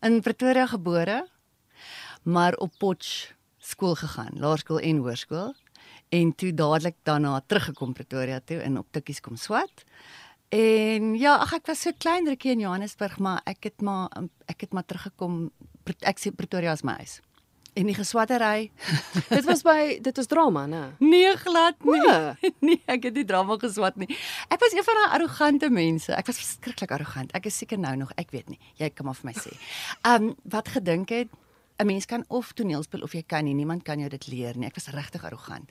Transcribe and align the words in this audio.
In 0.00 0.20
Pretoria 0.22 0.66
gebore, 0.66 1.28
maar 2.22 2.54
op 2.54 2.72
Potch 2.78 3.32
skool 3.58 3.94
gegaan, 3.94 4.38
laerskool 4.38 4.78
en 4.78 5.00
hoërskool 5.02 5.54
en 6.08 6.34
toe 6.34 6.52
dadelik 6.54 6.94
daarna 7.02 7.40
teruggekom 7.46 7.92
Pretoria 7.92 8.38
toe 8.44 8.60
en 8.62 8.78
op 8.78 8.86
Tikkies 8.90 9.20
kom 9.20 9.36
swat. 9.36 9.82
En 10.54 11.16
ja, 11.18 11.34
ag 11.42 11.56
ek 11.58 11.66
was 11.66 11.82
so 11.82 11.92
klein 11.98 12.30
rukkie 12.30 12.54
in 12.54 12.62
Johannesburg, 12.62 13.18
maar 13.18 13.42
ek 13.44 13.68
het 13.68 13.82
maar 13.82 14.06
ek 14.46 14.68
het 14.68 14.72
maar 14.72 14.86
teruggekom. 14.86 15.50
Ek 16.06 16.22
sê 16.22 16.30
Pretoria 16.30 16.72
is 16.78 16.86
my 16.86 16.94
huis. 17.02 17.18
En 17.72 17.86
die 17.86 17.94
geswattery. 17.94 18.70
dit 19.36 19.44
was 19.44 19.62
by 19.62 19.98
dit 20.02 20.16
was 20.16 20.26
drama, 20.26 20.66
né? 20.66 20.82
Nee, 20.98 21.36
glad 21.36 21.74
nie. 21.84 22.00
O. 22.02 22.34
Nee, 22.68 22.80
ek 22.86 23.08
het 23.08 23.14
nie 23.14 23.24
drama 23.24 23.58
geswat 23.60 23.96
nie. 23.96 24.08
Ek 24.48 24.60
was 24.60 24.74
een 24.74 24.86
van 24.86 25.02
daai 25.02 25.18
arrogante 25.18 25.70
mense. 25.70 26.12
Ek 26.14 26.26
was 26.26 26.40
verskriklik 26.40 26.94
arrogant. 26.94 27.34
Ek 27.36 27.46
is 27.46 27.58
seker 27.58 27.78
nou 27.78 27.94
nog, 27.96 28.14
ek 28.18 28.32
weet 28.34 28.48
nie. 28.48 28.58
Jy 28.80 28.90
kan 28.94 29.06
maar 29.08 29.18
vir 29.18 29.30
my 29.30 29.36
sê. 29.36 29.54
Ehm 30.08 30.30
um, 30.30 30.34
wat 30.48 30.72
gedink 30.74 31.14
het 31.14 31.30
'n 31.78 31.86
mens 31.86 32.06
kan 32.06 32.24
of 32.26 32.52
toneel 32.52 32.82
speel 32.82 33.02
of 33.02 33.12
jy 33.12 33.22
kan 33.22 33.44
nie. 33.44 33.54
Niemand 33.54 33.82
kan 33.82 33.98
jou 33.98 34.08
dit 34.10 34.26
leer 34.26 34.56
nie. 34.58 34.66
Ek 34.66 34.74
was 34.74 34.88
regtig 34.90 35.24
arrogant. 35.24 35.70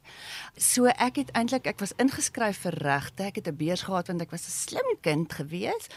So 0.55 0.85
ek 0.87 1.19
het 1.19 1.31
eintlik 1.35 1.67
ek 1.67 1.79
was 1.83 1.91
ingeskryf 1.99 2.61
vir 2.63 2.77
regte. 2.79 3.23
Ek 3.23 3.35
het 3.35 3.47
'n 3.47 3.55
beurs 3.55 3.81
gehad 3.81 4.07
want 4.07 4.21
ek 4.21 4.31
was 4.31 4.47
'n 4.47 4.51
slim 4.51 4.89
kind 5.01 5.33
gewees. 5.33 5.87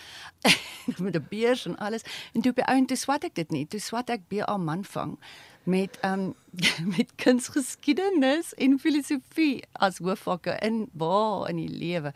met 1.05 1.15
'n 1.15 1.27
beurs 1.30 1.67
en 1.67 1.77
alles. 1.79 2.03
En 2.35 2.43
toe 2.43 2.51
op 2.51 2.57
die 2.57 2.67
ou 2.67 2.77
en 2.77 2.87
toe 2.87 2.97
swat 2.97 3.25
ek 3.25 3.35
dit 3.35 3.51
nie. 3.51 3.67
Toe 3.67 3.80
swat 3.80 4.11
ek 4.11 4.29
BA 4.29 4.57
manvang 4.57 5.19
met 5.63 5.99
um 6.05 6.35
met 6.97 7.15
kunsgeskiedenis 7.15 8.55
en 8.55 8.79
filosofie 8.79 9.65
as 9.73 9.99
hoofvakke 9.99 10.57
in 10.67 10.89
waar 10.93 11.49
in 11.49 11.57
die 11.57 11.69
lewe. 11.69 12.13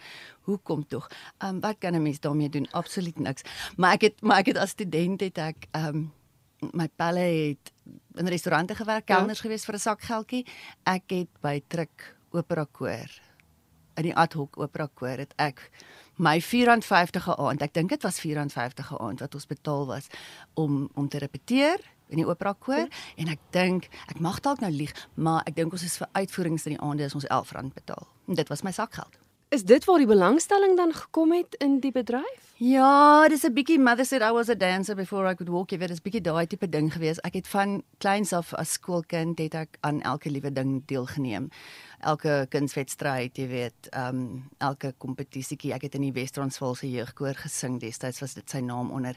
Hoekom 0.48 0.86
tog? 0.88 1.10
Um 1.38 1.60
wat 1.60 1.78
kan 1.78 1.94
'n 1.94 2.02
mens 2.02 2.20
daarmee 2.20 2.48
doen? 2.48 2.68
Absoluut 2.70 3.18
niks. 3.18 3.42
Maar 3.76 3.92
ek 3.92 4.00
het 4.00 4.20
maar 4.22 4.38
ek 4.38 4.46
het 4.46 4.56
as 4.56 4.70
student 4.70 5.20
het 5.20 5.38
ek 5.38 5.66
um 5.72 6.12
my 6.72 6.88
pelle 6.96 7.20
het 7.20 7.72
in 8.14 8.26
restaurante 8.26 8.74
gewerk, 8.74 9.08
ja. 9.08 9.16
kelners 9.16 9.38
ja. 9.38 9.42
gewees 9.42 9.64
vir 9.64 9.74
'n 9.74 9.78
sak 9.78 10.00
geldjie. 10.00 10.46
Ek 10.82 11.02
het 11.06 11.28
by 11.40 11.62
Truk 11.68 12.16
Opera 12.30 12.66
Koor 12.72 13.24
in 13.98 14.08
die 14.08 14.16
ad 14.18 14.34
hoc 14.38 14.58
opera 14.60 14.88
koor 14.94 15.20
het 15.22 15.34
ek 15.42 15.68
my 16.16 16.38
R450 16.38 17.26
'n 17.26 17.38
aand. 17.38 17.62
Ek 17.62 17.74
dink 17.74 17.90
dit 17.90 18.02
was 18.02 18.20
R450 18.20 18.90
'n 18.90 19.02
aand 19.02 19.20
wat 19.20 19.34
ons 19.34 19.46
betaal 19.46 19.86
was 19.86 20.06
om 20.54 20.88
om 20.94 21.08
te 21.08 21.18
repeteer 21.18 21.78
in 22.14 22.22
die 22.22 22.28
opera 22.28 22.54
koor 22.58 22.86
ja. 22.86 23.02
en 23.20 23.32
ek 23.34 23.42
dink 23.56 23.90
ek 24.12 24.22
mag 24.24 24.40
dalk 24.44 24.62
nou 24.64 24.72
lieg, 24.72 24.94
maar 25.14 25.42
ek 25.48 25.58
dink 25.58 25.74
ons 25.74 25.84
is 25.86 25.98
vir 26.00 26.10
uitvoerings 26.22 26.68
in 26.68 26.76
die 26.76 26.82
aande 26.82 27.08
is 27.08 27.18
ons 27.18 27.28
R11 27.28 27.74
betaal. 27.74 28.08
En 28.30 28.40
dit 28.40 28.48
was 28.48 28.64
my 28.64 28.72
sakgeld. 28.74 29.18
Is 29.54 29.62
dit 29.62 29.84
waar 29.86 30.00
die 30.02 30.08
belangstelling 30.10 30.72
dan 30.76 30.90
gekom 30.92 31.32
het 31.32 31.54
in 31.62 31.76
die 31.78 31.92
bedryf? 31.94 32.54
Ja, 32.58 33.28
dis 33.28 33.44
'n 33.46 33.52
bietjie 33.54 33.78
mother 33.78 34.04
said 34.04 34.22
I 34.22 34.32
was 34.32 34.48
a 34.48 34.54
dancer 34.54 34.96
before 34.96 35.30
I 35.30 35.34
could 35.34 35.52
walk. 35.52 35.68
Dit 35.68 35.90
is 35.90 36.02
bietjie 36.02 36.20
daai 36.20 36.46
tipe 36.46 36.68
ding 36.68 36.92
gewees. 36.92 37.20
Ek 37.20 37.34
het 37.34 37.48
van 37.48 37.82
kleins 37.98 38.32
af 38.32 38.54
as 38.54 38.72
skoolkind 38.72 39.38
het 39.38 39.54
ek 39.54 39.76
aan 39.80 40.02
elke 40.02 40.30
liewe 40.30 40.52
ding 40.52 40.82
deelgeneem. 40.86 41.48
Elke 42.00 42.46
kunswedstryd, 42.48 43.36
jy 43.36 43.48
weet, 43.48 43.88
ehm 43.90 44.08
um, 44.08 44.50
elke 44.58 44.94
kompetisietjie. 44.98 45.72
Ek 45.72 45.82
het 45.82 45.94
in 45.94 46.00
die 46.00 46.12
Wes-Transvaal 46.12 46.74
se 46.74 46.90
jeugkoor 46.90 47.34
gesing 47.34 47.80
destyds 47.80 48.20
was 48.20 48.34
dit 48.34 48.50
sy 48.50 48.58
naam 48.58 48.90
onder 48.90 49.16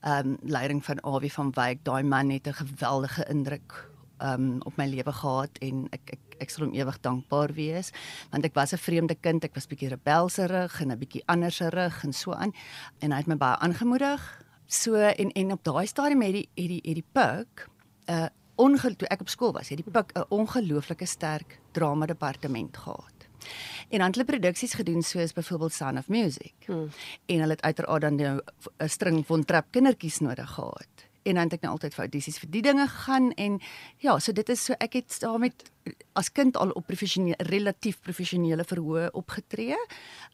ehm 0.00 0.28
um, 0.28 0.38
leiding 0.42 0.84
van 0.84 1.02
Awie 1.02 1.32
van 1.32 1.50
Wyk. 1.50 1.84
Daai 1.84 2.02
man 2.02 2.30
het 2.30 2.46
'n 2.46 2.52
geweldige 2.52 3.26
indruk 3.28 3.91
um, 4.22 4.60
op 4.64 4.76
my 4.76 4.86
lewe 4.86 5.12
gehad 5.12 5.58
en 5.60 5.86
ek 5.92 6.14
ek 6.16 6.36
ek 6.42 6.50
sal 6.50 6.66
hom 6.66 6.74
ewig 6.74 6.98
dankbaar 7.04 7.54
wees 7.56 7.92
want 8.32 8.44
ek 8.44 8.54
was 8.54 8.72
'n 8.72 8.78
vreemde 8.78 9.14
kind 9.14 9.44
ek 9.44 9.54
was 9.54 9.66
bietjie 9.66 9.92
rebelserig 9.92 10.80
en 10.80 10.92
'n 10.92 10.98
bietjie 10.98 11.22
anderserig 11.26 12.04
en 12.04 12.12
so 12.12 12.32
aan 12.32 12.52
en 13.00 13.12
hy 13.12 13.18
het 13.18 13.26
my 13.26 13.36
baie 13.36 13.56
aangemoedig 13.58 14.20
so 14.66 14.94
en 14.94 15.32
en 15.32 15.52
op 15.52 15.64
daai 15.64 15.86
stadium 15.86 16.22
het 16.22 16.32
die 16.32 16.48
het 16.56 16.68
die 16.68 16.82
het 16.84 16.94
die 16.94 17.10
pik 17.12 17.68
'n 18.08 18.12
uh, 18.12 18.28
ongeluk 18.56 18.98
toe 18.98 19.08
ek 19.08 19.20
op 19.20 19.28
skool 19.28 19.52
was 19.52 19.68
het 19.68 19.78
die 19.78 19.90
pik 19.90 20.12
'n 20.14 20.24
ongelooflike 20.28 21.06
sterk 21.06 21.60
drama 21.72 22.06
departement 22.06 22.76
gehad 22.76 23.22
En 23.88 23.98
dan 23.98 24.12
hulle 24.12 24.24
produksies 24.24 24.74
gedoen 24.74 25.02
soos 25.02 25.32
byvoorbeeld 25.32 25.72
Sound 25.72 25.98
of 25.98 26.08
Music. 26.08 26.54
Hmm. 26.66 26.88
En 27.26 27.38
hulle 27.38 27.52
het 27.52 27.62
uiteraard 27.62 28.00
dan 28.00 28.20
'n 28.20 28.88
string 28.88 29.26
van 29.26 29.44
trap 29.44 29.66
kindertjies 29.70 30.18
nodig 30.18 30.50
gehad 30.50 31.10
en 31.22 31.34
dan 31.34 31.50
het 31.50 31.58
ek 31.58 31.66
nou 31.66 31.74
altyd 31.76 31.96
vir 31.96 32.04
audisies 32.06 32.38
vir 32.42 32.50
die 32.52 32.62
dinge 32.62 32.86
gegaan 32.88 33.30
en 33.40 33.60
ja, 34.04 34.18
so 34.18 34.32
dit 34.32 34.48
is 34.48 34.64
so 34.64 34.78
ek 34.80 34.98
het 35.00 35.18
daarmee 35.22 35.52
as 36.18 36.32
kind 36.32 36.56
al 36.56 36.74
op 36.78 36.86
professionele 36.86 37.36
relatief 37.50 38.00
professionele 38.00 38.64
verhoë 38.64 39.10
opgetree. 39.18 39.78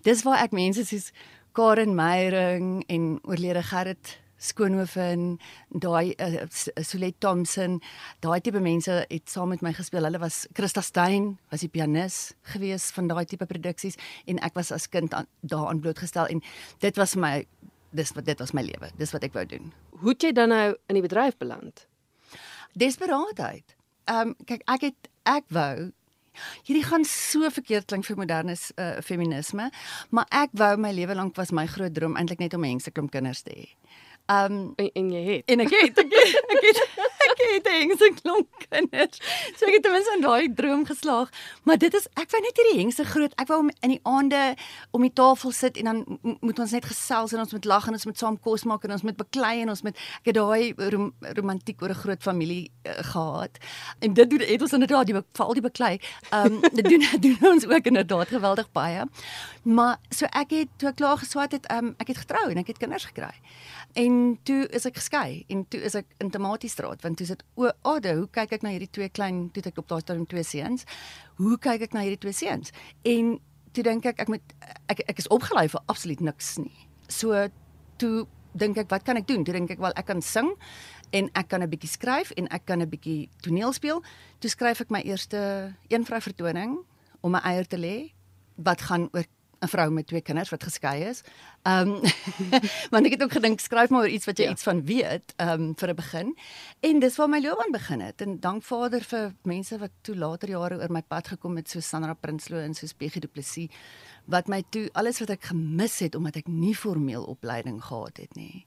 Dis 0.05 0.25
waar 0.27 0.45
ek 0.45 0.57
mense 0.57 0.85
soos 0.89 1.13
Karen 1.57 1.95
Meyering 1.97 2.85
en 2.89 3.19
oorlede 3.27 3.63
Gerrit 3.63 4.19
Skoonhoven, 4.39 5.39
daai 5.83 6.15
uh, 6.23 6.45
Solet 6.87 7.17
Thompson, 7.19 7.81
daai 8.23 8.39
tipe 8.41 8.61
mense 8.63 8.95
het 9.11 9.31
saam 9.31 9.51
met 9.51 9.65
my 9.67 9.73
gespeel. 9.75 10.07
Hulle 10.07 10.21
was 10.23 10.45
Christa 10.55 10.83
Stein, 10.87 11.33
was 11.51 11.65
die 11.65 11.71
pianis 11.73 12.21
gewees 12.53 12.89
van 12.95 13.11
daai 13.11 13.25
tipe 13.27 13.49
produksies 13.51 13.99
en 14.31 14.39
ek 14.47 14.55
was 14.59 14.71
as 14.75 14.87
kind 14.93 15.15
aan, 15.17 15.27
daaraan 15.43 15.83
blootgestel 15.83 16.31
en 16.31 16.43
dit 16.85 17.03
was 17.03 17.17
my 17.19 17.43
dis 17.91 18.13
wat 18.17 18.25
dit 18.25 18.39
was 18.39 18.53
my 18.53 18.63
lewe. 18.63 18.91
Dis 18.99 19.13
wat 19.15 19.25
ek 19.25 19.37
wou 19.37 19.45
doen. 19.49 19.73
Hoe 20.03 20.13
het 20.15 20.23
jy 20.23 20.33
dan 20.37 20.53
nou 20.53 20.77
in 20.87 20.99
die 20.99 21.05
bedryf 21.05 21.37
beland? 21.41 21.87
Desperaatheid. 22.79 23.77
Ehm 24.09 24.33
um, 24.33 24.37
kyk 24.49 24.65
ek 24.67 24.91
het 24.91 25.09
ek 25.29 25.49
wou 25.53 25.91
hierdie 26.69 26.85
gaan 26.87 27.05
so 27.09 27.49
verkeerd 27.51 27.89
klink 27.91 28.07
vir 28.07 28.19
moderne 28.19 28.55
uh, 28.55 28.99
feminisme, 29.05 29.71
maar 30.15 30.29
ek 30.31 30.55
wou 30.59 30.77
my 30.81 30.93
lewe 30.95 31.17
lank 31.19 31.37
was 31.39 31.53
my 31.55 31.67
groot 31.67 31.95
droom 31.95 32.17
eintlik 32.17 32.43
net 32.45 32.55
om 32.55 32.63
mense 32.63 32.93
klomp 32.95 33.11
kinders 33.15 33.43
te 33.47 33.55
hê. 33.57 33.67
Um, 34.31 34.73
en, 34.77 34.91
en 34.93 35.07
jy 35.11 35.21
het 35.25 35.51
en 35.55 35.63
ek 35.65 35.71
het 35.73 35.99
ek 36.03 36.11
het, 36.13 36.41
ek 36.53 36.65
het, 36.67 36.81
ek 37.25 37.39
het 37.41 37.69
hengse 37.73 38.09
klomp 38.19 38.65
kinders. 38.67 39.21
So 39.57 39.65
ek 39.65 39.79
het 39.79 39.87
ten 39.87 39.95
minste 39.95 40.17
in 40.19 40.25
daai 40.25 40.51
droom 40.59 40.83
geslaag. 40.85 41.31
Maar 41.65 41.79
dit 41.81 41.95
is 41.97 42.05
ek 42.13 42.29
wou 42.35 42.41
net 42.45 42.61
hierdie 42.61 42.83
hengse 42.83 43.07
groot. 43.09 43.33
Ek 43.41 43.49
wou 43.49 43.63
in 43.71 43.95
die 43.95 44.01
aande 44.05 44.43
om 44.93 45.07
die 45.07 45.13
tafel 45.17 45.55
sit 45.57 45.81
en 45.81 45.89
dan 45.89 46.19
moet 46.45 46.61
ons 46.61 46.75
net 46.77 46.85
gesels 46.91 47.33
en 47.33 47.41
ons 47.41 47.55
moet 47.57 47.69
lag 47.73 47.87
en 47.89 47.97
ons 47.97 48.05
moet 48.11 48.21
saam 48.21 48.37
kos 48.45 48.67
maak 48.69 48.85
en 48.85 48.93
ons 48.99 49.07
moet 49.09 49.17
beklei 49.17 49.55
en 49.63 49.73
ons 49.73 49.83
moet 49.87 49.97
ek 50.19 50.29
het 50.29 50.37
daai 50.37 50.93
rom, 50.93 51.09
romantiek 51.41 51.81
oor 51.81 51.97
'n 51.97 52.03
groot 52.03 52.23
familie 52.29 52.69
uh, 52.85 53.01
gehad. 53.15 53.57
En 54.05 54.13
dit 54.13 54.31
doen 54.31 54.45
het 54.45 54.63
ons 54.69 54.77
inderdaad 54.77 55.07
die 55.09 55.17
veral 55.33 55.57
die 55.57 55.65
beklei. 55.71 55.95
Ehm 56.37 56.61
um, 56.61 56.61
dit 56.79 56.85
doen 56.85 57.09
doen 57.25 57.53
ons 57.55 57.65
ook 57.65 57.85
inderdaad 57.95 58.29
geweldig 58.29 58.69
baie. 58.77 59.09
Maar 59.65 59.97
so 60.11 60.29
ek 60.37 60.53
het 60.53 60.69
toe 60.77 60.93
ek 60.93 61.01
klaar 61.01 61.17
geswat 61.17 61.53
het, 61.53 61.65
um, 61.73 61.95
ek 61.97 62.13
het 62.13 62.25
getrou 62.27 62.51
en 62.51 62.61
ek 62.61 62.67
het 62.67 62.79
kinders 62.79 63.09
gekry. 63.09 63.33
En 63.97 64.18
toe 64.49 64.67
is 64.75 64.87
ek 64.89 64.99
geskei 65.01 65.45
en 65.53 65.65
toe 65.73 65.81
is 65.89 65.97
ek 65.99 66.07
in 66.23 66.31
Tomatiestraat 66.35 67.03
want 67.05 67.19
toe 67.21 67.27
sit 67.29 67.45
o, 67.57 67.71
ade, 67.93 68.15
hoe 68.19 68.29
kyk 68.35 68.57
ek 68.59 68.65
na 68.65 68.73
hierdie 68.75 68.91
twee 68.95 69.09
klein 69.09 69.49
toe 69.55 69.63
ek 69.69 69.81
op 69.83 69.89
daai 69.91 70.01
stadium 70.05 70.27
twee 70.31 70.45
seuns? 70.47 70.87
Hoe 71.41 71.59
kyk 71.59 71.89
ek 71.89 71.97
na 71.97 72.05
hierdie 72.07 72.21
twee 72.23 72.37
seuns? 72.37 72.73
En 73.03 73.37
toe 73.77 73.85
dink 73.87 74.07
ek 74.11 74.23
ek 74.25 74.33
moet 74.33 74.55
ek 74.93 75.05
ek 75.13 75.23
is 75.23 75.31
opgelei 75.35 75.67
vir 75.73 75.85
absoluut 75.87 76.23
niks 76.31 76.57
nie. 76.63 76.75
So 77.09 77.49
toe 78.01 78.27
dink 78.59 78.79
ek 78.81 78.91
wat 78.93 79.05
kan 79.07 79.21
ek 79.21 79.29
doen? 79.29 79.45
Toe 79.45 79.55
dink 79.55 79.73
ek 79.75 79.83
wel 79.83 79.95
ek 79.97 80.09
kan 80.09 80.23
sing 80.25 80.55
en 81.17 81.31
ek 81.35 81.49
kan 81.49 81.63
'n 81.63 81.71
bietjie 81.71 81.91
skryf 81.91 82.33
en 82.37 82.49
ek 82.51 82.67
kan 82.67 82.83
'n 82.83 82.89
bietjie 82.89 83.29
toneel 83.43 83.73
speel. 83.73 84.03
Toe 84.41 84.51
skryf 84.51 84.81
ek 84.81 84.91
my 84.91 85.03
eerste 85.03 85.75
een 85.89 86.05
vrou 86.05 86.21
vertoning 86.21 86.79
om 87.21 87.33
my 87.33 87.41
eier 87.45 87.67
te 87.67 87.77
lê 87.77 88.13
wat 88.57 88.81
gaan 88.83 89.09
oor 89.13 89.25
'n 89.61 89.69
vrou 89.69 89.91
met 89.91 90.07
twee 90.07 90.21
kinders 90.21 90.51
wat 90.51 90.63
geskei 90.63 91.03
is. 91.05 91.23
Ehm 91.63 91.89
um, 91.89 92.01
want 92.93 93.07
ek 93.07 93.17
het 93.17 93.23
ook 93.23 93.33
gedink 93.33 93.61
skryf 93.61 93.91
maar 93.91 94.01
oor 94.07 94.15
iets 94.15 94.27
wat 94.27 94.39
jy 94.39 94.45
ja. 94.45 94.51
iets 94.51 94.63
van 94.63 94.85
weet, 94.85 95.35
ehm 95.37 95.63
um, 95.63 95.75
vir 95.77 95.89
'n 95.89 95.95
begin. 95.95 96.37
En 96.81 96.99
dis 96.99 97.17
waar 97.17 97.29
my 97.29 97.41
loopbaan 97.41 97.73
begin 97.73 98.01
het. 98.01 98.21
En 98.21 98.41
dank 98.41 98.63
Vader 98.63 99.03
vir 99.03 99.35
mense 99.43 99.79
wat 99.79 99.91
toe 100.01 100.17
later 100.17 100.49
jare 100.49 100.79
oor 100.79 100.93
my 100.93 101.03
pad 101.03 101.29
gekom 101.29 101.57
het 101.57 101.71
so 101.71 101.81
Sandra 101.81 102.15
Prinsloo 102.15 102.61
en 102.61 102.75
so 102.75 102.87
Peggy 102.97 103.21
Du 103.21 103.29
Plessis 103.29 103.69
wat 104.25 104.49
my 104.49 104.63
toe 104.71 104.89
alles 104.93 105.19
wat 105.19 105.31
ek 105.31 105.45
gemis 105.51 105.99
het 105.99 106.15
omdat 106.15 106.37
ek 106.37 106.49
nie 106.49 106.75
formeel 106.77 107.25
opleiding 107.25 107.81
gehad 107.85 108.17
het 108.17 108.35
nie. 108.35 108.67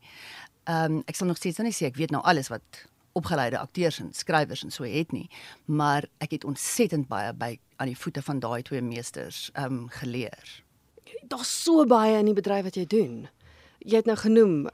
Ehm 0.64 0.92
um, 0.92 1.04
ek 1.06 1.16
sal 1.16 1.28
nog 1.28 1.38
steeds 1.38 1.58
nie 1.58 1.74
sê 1.74 1.86
ek 1.86 1.96
weet 1.98 2.12
nou 2.12 2.24
alles 2.24 2.50
wat 2.50 2.86
opgeleide 3.14 3.60
akteurs 3.60 4.00
en 4.00 4.14
skrywers 4.14 4.64
en 4.64 4.72
so 4.72 4.84
het 4.84 5.12
nie, 5.12 5.30
maar 5.66 6.08
ek 6.24 6.32
het 6.32 6.46
ontsettend 6.48 7.08
baie 7.08 7.34
by 7.34 7.60
aan 7.76 7.92
die 7.92 7.98
voete 7.98 8.22
van 8.22 8.40
daai 8.40 8.62
twee 8.62 8.82
meesters 8.82 9.50
ehm 9.54 9.84
um, 9.84 9.90
geleer 9.90 10.64
daar's 11.28 11.52
so 11.64 11.86
baie 11.86 12.18
in 12.20 12.30
die 12.32 12.38
bedryf 12.38 12.64
wat 12.70 12.80
jy 12.80 12.86
doen. 12.86 13.28
Jy 13.82 13.98
het 13.98 14.06
nou 14.06 14.16
genoem, 14.20 14.68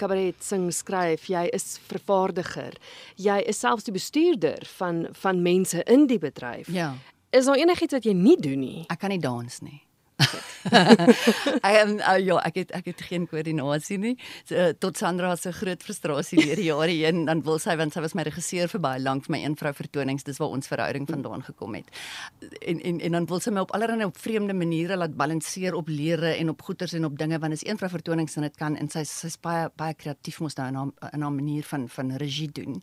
kabaret 0.00 0.40
sing, 0.40 0.70
skryf, 0.72 1.26
jy 1.28 1.44
is 1.52 1.76
vervaardiger. 1.90 2.78
Jy 3.20 3.42
is 3.50 3.60
selfs 3.60 3.84
die 3.84 3.92
bestuurder 3.92 4.64
van 4.78 5.06
van 5.12 5.42
mense 5.44 5.84
in 5.84 6.06
die 6.08 6.20
bedryf. 6.22 6.70
Ja. 6.72 6.94
Is 7.32 7.48
daar 7.48 7.60
enigiets 7.60 7.92
wat 7.92 8.08
jy 8.08 8.14
nie 8.16 8.38
doen 8.40 8.60
nie? 8.60 8.84
Ek 8.92 9.04
kan 9.04 9.12
nie 9.12 9.20
dans 9.20 9.60
nie. 9.64 9.82
Ek 10.62 11.76
um, 11.82 11.96
uh, 11.98 12.18
ja, 12.22 12.36
ek 12.46 12.58
het 12.60 12.72
ek 12.76 12.90
het 12.92 13.02
geen 13.08 13.26
koördinasie 13.30 13.98
nie. 13.98 14.14
So, 14.44 14.54
uh, 14.54 14.72
tot 14.78 14.98
Sandra 15.00 15.34
se 15.36 15.52
groot 15.52 15.82
frustrasie 15.82 16.38
deur 16.38 16.60
die 16.60 16.68
jare 16.68 16.94
heen 16.94 17.24
dan 17.26 17.42
wil 17.46 17.58
sy 17.62 17.74
want 17.80 17.94
sy 17.94 18.02
was 18.04 18.14
my 18.18 18.24
regisseur 18.28 18.70
vir 18.70 18.82
baie 18.84 19.02
lank 19.02 19.26
vir 19.26 19.36
my 19.36 19.40
een 19.42 19.56
vrou 19.58 19.72
vertonings, 19.76 20.26
dis 20.26 20.38
waar 20.42 20.54
ons 20.54 20.70
verhouding 20.70 21.08
vandaan 21.10 21.42
gekom 21.46 21.74
het. 21.78 21.90
En 22.60 22.80
en 22.80 23.00
en 23.00 23.18
dan 23.18 23.26
wil 23.30 23.42
sy 23.42 23.54
my 23.54 23.64
op 23.66 23.74
allerlei 23.76 24.06
op 24.06 24.18
vreemde 24.18 24.54
maniere 24.54 24.96
laat 24.96 25.16
balanseer 25.18 25.74
op 25.78 25.88
lere 25.88 26.36
en 26.36 26.52
op 26.54 26.62
goeters 26.62 26.94
en 26.98 27.08
op 27.10 27.18
dinge 27.18 27.38
want 27.42 27.58
is 27.58 27.66
een 27.66 27.78
vrou 27.80 27.90
vertonings 27.90 28.36
en 28.36 28.46
dit 28.46 28.56
kan 28.56 28.76
en 28.78 28.90
sy 28.92 29.04
sy's 29.08 29.38
baie 29.42 29.68
baie 29.76 29.94
kreatief 29.98 30.40
mos 30.40 30.56
nou 30.58 30.68
in 30.68 30.78
haar 30.80 31.12
in 31.12 31.26
haar 31.26 31.34
manier 31.34 31.66
van 31.66 31.88
van 31.88 32.14
regie 32.22 32.50
doen. 32.52 32.80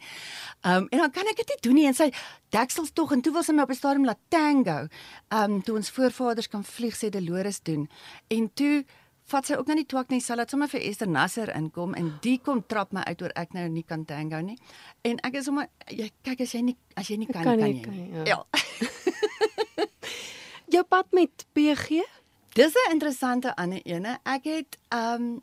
Ehm 0.61 0.83
um, 0.83 0.87
en 0.89 1.05
dan 1.05 1.11
kan 1.11 1.31
ek 1.31 1.43
dit 1.43 1.55
nie 1.55 1.61
doen 1.61 1.79
nie 1.79 1.87
en 1.87 1.97
sy 1.97 2.11
deksels 2.49 2.91
tog 2.97 3.13
en 3.13 3.21
toe 3.21 3.33
wil 3.33 3.43
sy 3.45 3.53
my 3.53 3.63
op 3.63 3.71
'n 3.71 3.75
stadium 3.75 4.05
laat 4.05 4.21
tango. 4.29 4.87
Ehm 5.29 5.51
um, 5.51 5.61
toe 5.63 5.75
ons 5.75 5.89
voorvaders 5.89 6.47
kan 6.47 6.63
vlieg 6.63 6.95
sê 6.95 7.09
Dolores 7.29 7.61
doen. 7.61 7.89
En 8.27 8.53
toe 8.53 8.85
vat 9.29 9.45
sy 9.45 9.53
ook 9.59 9.67
nou 9.69 9.77
nie 9.77 9.85
twak 9.89 10.09
nie, 10.09 10.21
sy 10.23 10.33
laat 10.37 10.49
sommer 10.49 10.69
vir 10.71 10.81
Esther 10.89 11.09
Nasser 11.09 11.51
inkom 11.53 11.93
en 11.97 12.19
die 12.23 12.39
kom 12.41 12.63
trap 12.65 12.93
my 12.95 13.03
uit 13.05 13.21
oor 13.21 13.33
ek 13.37 13.53
nou 13.57 13.67
nie 13.69 13.85
kan 13.85 14.05
tango 14.09 14.41
nie. 14.45 14.57
En 15.05 15.15
ek 15.27 15.33
is 15.41 15.45
sommer 15.49 15.65
jy 15.93 16.09
kyk 16.25 16.39
as 16.45 16.51
jy 16.55 16.61
nie 16.71 16.77
as 16.97 17.07
jy 17.11 17.17
nie 17.21 17.29
kan, 17.29 17.43
kan, 17.45 17.57
kan 17.61 17.69
jy. 17.69 17.81
Kan, 17.85 17.95
ja. 18.25 18.33
ja. 18.33 18.39
Jou 20.73 20.83
pad 20.85 21.07
met 21.17 21.33
PG? 21.53 21.87
Dis 22.57 22.73
'n 22.73 22.91
interessante 22.91 23.55
ander 23.55 23.81
ene. 23.85 24.17
Ek 24.25 24.43
het 24.49 24.77
ehm 24.89 25.21
um, 25.21 25.41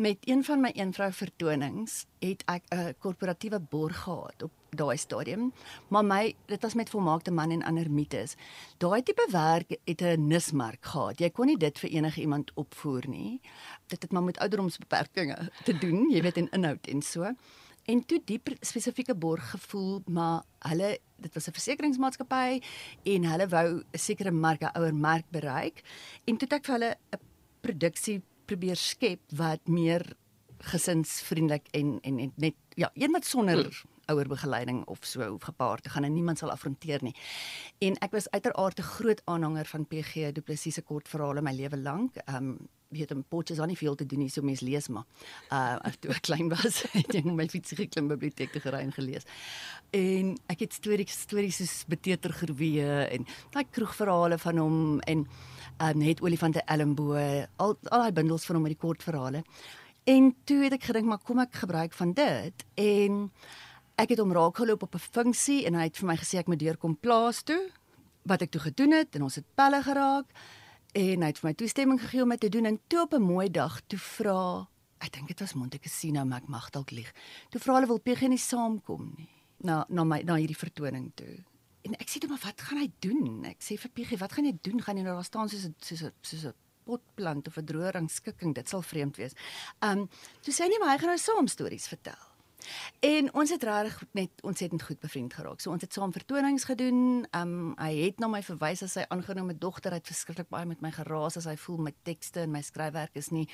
met 0.00 0.16
een 0.20 0.44
van 0.44 0.60
my 0.60 0.70
eenvrou 0.74 1.12
vertonings 1.12 2.06
het 2.18 2.42
ek 2.48 2.64
'n 2.72 2.94
korporatiewe 2.98 3.60
borg 3.60 4.02
gehad 4.02 4.42
op 4.42 4.52
daai 4.70 4.96
stadium. 4.96 5.52
Maar 5.88 6.04
my 6.04 6.34
dit 6.46 6.62
was 6.62 6.74
met 6.74 6.90
volmaakte 6.90 7.30
man 7.30 7.50
en 7.50 7.62
ander 7.62 7.90
mites. 7.90 8.34
Daai 8.78 9.02
tipe 9.02 9.28
werk 9.30 9.76
het 9.84 10.00
'n 10.00 10.26
nismark 10.26 10.84
gehad. 10.84 11.18
Jy 11.18 11.30
kon 11.30 11.46
nie 11.46 11.56
dit 11.56 11.78
vir 11.78 11.90
enige 11.90 12.20
iemand 12.20 12.50
opvoer 12.54 13.08
nie. 13.08 13.40
Dit 13.86 14.02
het 14.02 14.12
maar 14.12 14.22
met 14.22 14.38
ouderdomsbeperkings 14.38 15.48
te 15.64 15.78
doen, 15.78 16.10
jy 16.10 16.22
weet 16.22 16.36
in 16.36 16.50
inhoud 16.50 16.86
en 16.86 17.02
so. 17.02 17.34
En 17.84 18.06
toe 18.06 18.20
die 18.24 18.40
spesifieke 18.60 19.14
borg 19.14 19.50
gevoel, 19.50 20.02
maar 20.06 20.42
hulle 20.58 20.98
dit 21.16 21.34
was 21.34 21.48
'n 21.48 21.52
versekeringsmaatskappy 21.52 22.62
en 23.02 23.24
hulle 23.24 23.48
wou 23.48 23.82
'n 23.92 23.98
sekere 23.98 24.30
mark, 24.30 24.62
'n 24.62 24.78
ouer 24.78 24.94
mark 24.94 25.24
bereik. 25.30 25.82
En 26.24 26.36
toe 26.36 26.48
het 26.48 26.52
ek 26.52 26.64
vir 26.64 26.74
hulle 26.74 26.96
'n 27.12 27.18
produksie 27.60 28.22
probeer 28.50 28.76
skep 28.76 29.22
wat 29.38 29.70
meer 29.70 30.04
gesinsvriendelik 30.72 31.70
en 31.76 31.96
en, 32.02 32.18
en 32.26 32.32
net 32.36 32.54
ja, 32.76 32.90
een 32.94 33.14
wat 33.14 33.24
sonder 33.24 33.64
hmm 33.64 33.88
ouer 34.10 34.28
begeleiding 34.28 34.84
of 34.90 34.98
so 35.06 35.26
hoef 35.26 35.42
gepaard 35.42 35.82
te 35.82 35.90
gaan 35.90 36.04
en 36.04 36.12
niemand 36.12 36.38
sal 36.38 36.50
afronteer 36.50 37.02
nie. 37.02 37.14
En 37.78 37.98
ek 38.06 38.14
was 38.16 38.30
uiteraard 38.30 38.78
'n 38.78 38.90
groot 38.96 39.22
aanhanger 39.24 39.66
van 39.66 39.86
PG 39.86 40.32
Du 40.32 40.40
Plessis 40.40 40.74
se 40.74 40.82
kortverhale 40.82 41.42
my 41.42 41.52
lewe 41.52 41.78
lank. 41.78 42.16
Ehm 42.16 42.36
um, 42.36 42.68
weet 42.90 43.12
'n 43.14 43.24
potjie 43.28 43.54
is 43.54 43.60
aan 43.60 43.68
nie 43.68 43.76
veel 43.76 43.94
te 43.94 44.06
doen 44.06 44.18
nie, 44.18 44.28
so 44.28 44.42
mens 44.42 44.60
lees 44.60 44.88
maar. 44.88 45.06
Uh 45.50 45.76
toe 46.00 46.10
ek 46.10 46.22
klein 46.22 46.48
was, 46.48 46.82
het 46.92 47.14
ek 47.14 47.24
my 47.24 47.46
fietsie 47.48 47.76
geklim 47.76 48.08
biblioteek 48.08 48.52
te 48.52 48.60
gery 48.60 48.82
en 48.82 48.92
gelees. 48.92 49.24
En 49.90 50.36
ek 50.48 50.60
het 50.66 50.72
stories 50.72 51.20
stories 51.26 51.56
soos 51.56 51.84
Beteter 51.86 52.32
Gerwee 52.32 53.06
en 53.14 53.26
daai 53.54 53.64
kroegverhale 53.70 54.38
van 54.38 54.58
hom 54.58 55.00
en 55.00 55.26
um, 55.78 56.00
het 56.00 56.20
Olifante 56.20 56.62
Elmbo, 56.66 57.14
al 57.56 57.76
al 57.90 58.00
daai 58.02 58.12
bundels 58.12 58.44
van 58.44 58.56
hom 58.58 58.62
met 58.62 58.74
die 58.74 58.82
kortverhale. 58.86 59.44
En 60.04 60.34
toe 60.44 60.64
het 60.64 60.72
ek 60.72 60.90
gedink 60.90 61.06
maar 61.06 61.22
kom 61.22 61.38
ek 61.38 61.54
gebruik 61.62 61.92
van 61.94 62.12
dit 62.12 62.64
en 62.74 63.30
ek 64.00 64.16
het 64.16 64.18
hom 64.18 64.32
raak 64.32 64.56
geloop 64.56 64.82
op 64.82 64.94
'n 64.94 65.06
funksie 65.12 65.66
en 65.66 65.74
hy 65.74 65.84
het 65.86 65.96
vir 65.96 66.06
my 66.06 66.16
gesê 66.16 66.38
ek 66.38 66.48
moet 66.48 66.58
deurkom 66.58 66.96
plaas 66.96 67.42
toe 67.42 67.70
wat 68.22 68.42
ek 68.42 68.50
toe 68.50 68.60
gedoen 68.60 68.92
het 68.92 69.14
en 69.14 69.22
ons 69.22 69.34
het 69.34 69.44
pelle 69.54 69.82
geraak 69.82 70.26
en 70.92 71.22
hy 71.22 71.26
het 71.30 71.38
vir 71.38 71.48
my 71.50 71.54
toestemming 71.54 72.00
gegee 72.00 72.22
om 72.22 72.34
dit 72.34 72.40
te 72.40 72.48
doen 72.48 72.66
en 72.66 72.80
toe 72.86 73.00
op 73.00 73.14
'n 73.14 73.22
mooi 73.22 73.50
dag 73.50 73.80
toe 73.86 73.98
vra 73.98 74.68
ek 75.00 75.12
dink 75.12 75.28
dit 75.28 75.40
was 75.40 75.54
Monte 75.54 75.78
Cassino 75.78 76.24
maar 76.24 76.42
ek 76.42 76.48
mag 76.48 76.70
dalk 76.70 76.90
lieg. 76.90 77.12
Toe 77.50 77.60
vra 77.60 77.74
hulle 77.78 77.86
wil 77.86 78.00
PG 78.04 78.28
nie 78.28 78.38
saamkom 78.38 79.12
nie? 79.16 79.28
Na 79.64 79.84
na 79.88 80.04
my 80.04 80.22
na 80.22 80.36
hierdie 80.40 80.56
vertoning 80.56 81.12
toe. 81.14 81.44
En 81.82 81.96
ek 81.96 82.08
sê 82.08 82.20
toe 82.20 82.28
maar 82.28 82.42
wat 82.44 82.60
gaan 82.60 82.78
hy 82.78 82.90
doen? 83.00 83.44
Ek 83.48 83.62
sê 83.64 83.78
vir 83.80 83.90
PG 83.96 84.18
wat 84.20 84.32
gaan 84.32 84.44
jy 84.44 84.58
doen? 84.62 84.82
Gaan 84.84 84.96
jy 84.96 85.02
nou 85.02 85.14
daar 85.14 85.24
staan 85.24 85.48
soos 85.48 85.68
soos 85.78 86.10
soos 86.22 86.44
'n 86.44 86.54
potplant 86.84 87.46
of 87.46 87.56
'n 87.56 87.66
droë 87.66 87.92
rangskikking 87.96 88.54
dit 88.54 88.68
sal 88.68 88.82
vreemd 88.82 89.16
wees. 89.16 89.34
Um 89.80 90.08
toe 90.42 90.52
sê 90.52 90.64
hy 90.64 90.68
nie 90.68 90.78
maar 90.78 90.92
hy 90.92 90.98
gaan 90.98 91.14
nou 91.14 91.18
saam 91.18 91.46
stories 91.46 91.88
vertel. 91.88 92.29
En 93.00 93.30
ons 93.34 93.50
het 93.50 93.62
regtig 93.62 94.02
net 94.12 94.42
ontsettend 94.42 94.82
goed 94.82 95.00
bevriend 95.00 95.34
geraak. 95.34 95.60
So 95.60 95.72
ons 95.72 95.82
het 95.82 95.92
saam 95.92 96.12
vertonings 96.12 96.64
gedoen. 96.68 97.26
Um 97.36 97.74
hy 97.80 97.92
het 98.04 98.20
na 98.20 98.28
my 98.28 98.42
verwys 98.44 98.82
as 98.86 98.96
sy 98.98 99.04
aangenome 99.08 99.56
dogter. 99.58 99.94
Hy 99.94 100.00
het 100.02 100.10
verskriklik 100.10 100.50
baie 100.52 100.68
met 100.68 100.82
my 100.84 100.92
geraas 100.94 101.38
as 101.40 101.48
hy 101.48 101.56
voel 101.60 101.80
my 101.88 101.94
tekste 102.06 102.44
en 102.44 102.54
my 102.54 102.62
skryfwerk 102.64 103.16
is 103.20 103.30
nie 103.34 103.46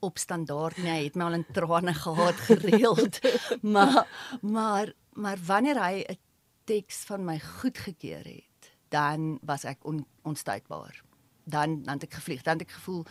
op 0.00 0.18
standaard 0.18 0.78
nie. 0.82 0.90
Hy 0.90 1.04
het 1.08 1.16
my 1.16 1.28
al 1.28 1.40
in 1.40 1.46
trane 1.52 1.94
gehad 2.04 2.44
gereeld. 2.48 3.20
maar 3.74 4.04
maar 4.42 4.92
maar 5.14 5.38
wanneer 5.46 5.78
hy 5.78 6.04
'n 6.08 6.18
teks 6.64 7.04
van 7.04 7.24
my 7.24 7.38
goedgekeur 7.40 8.24
het, 8.24 8.72
dan 8.88 9.38
was 9.42 9.64
ek 9.64 9.84
on, 9.84 10.06
onstuitbaar. 10.22 11.02
Dan 11.44 11.82
dan 11.82 11.94
het 11.94 12.02
ek 12.02 12.14
gevlieg. 12.14 12.42
Dan 12.42 12.58
het 12.58 12.68
ek 12.68 12.76
gevoel 12.78 13.04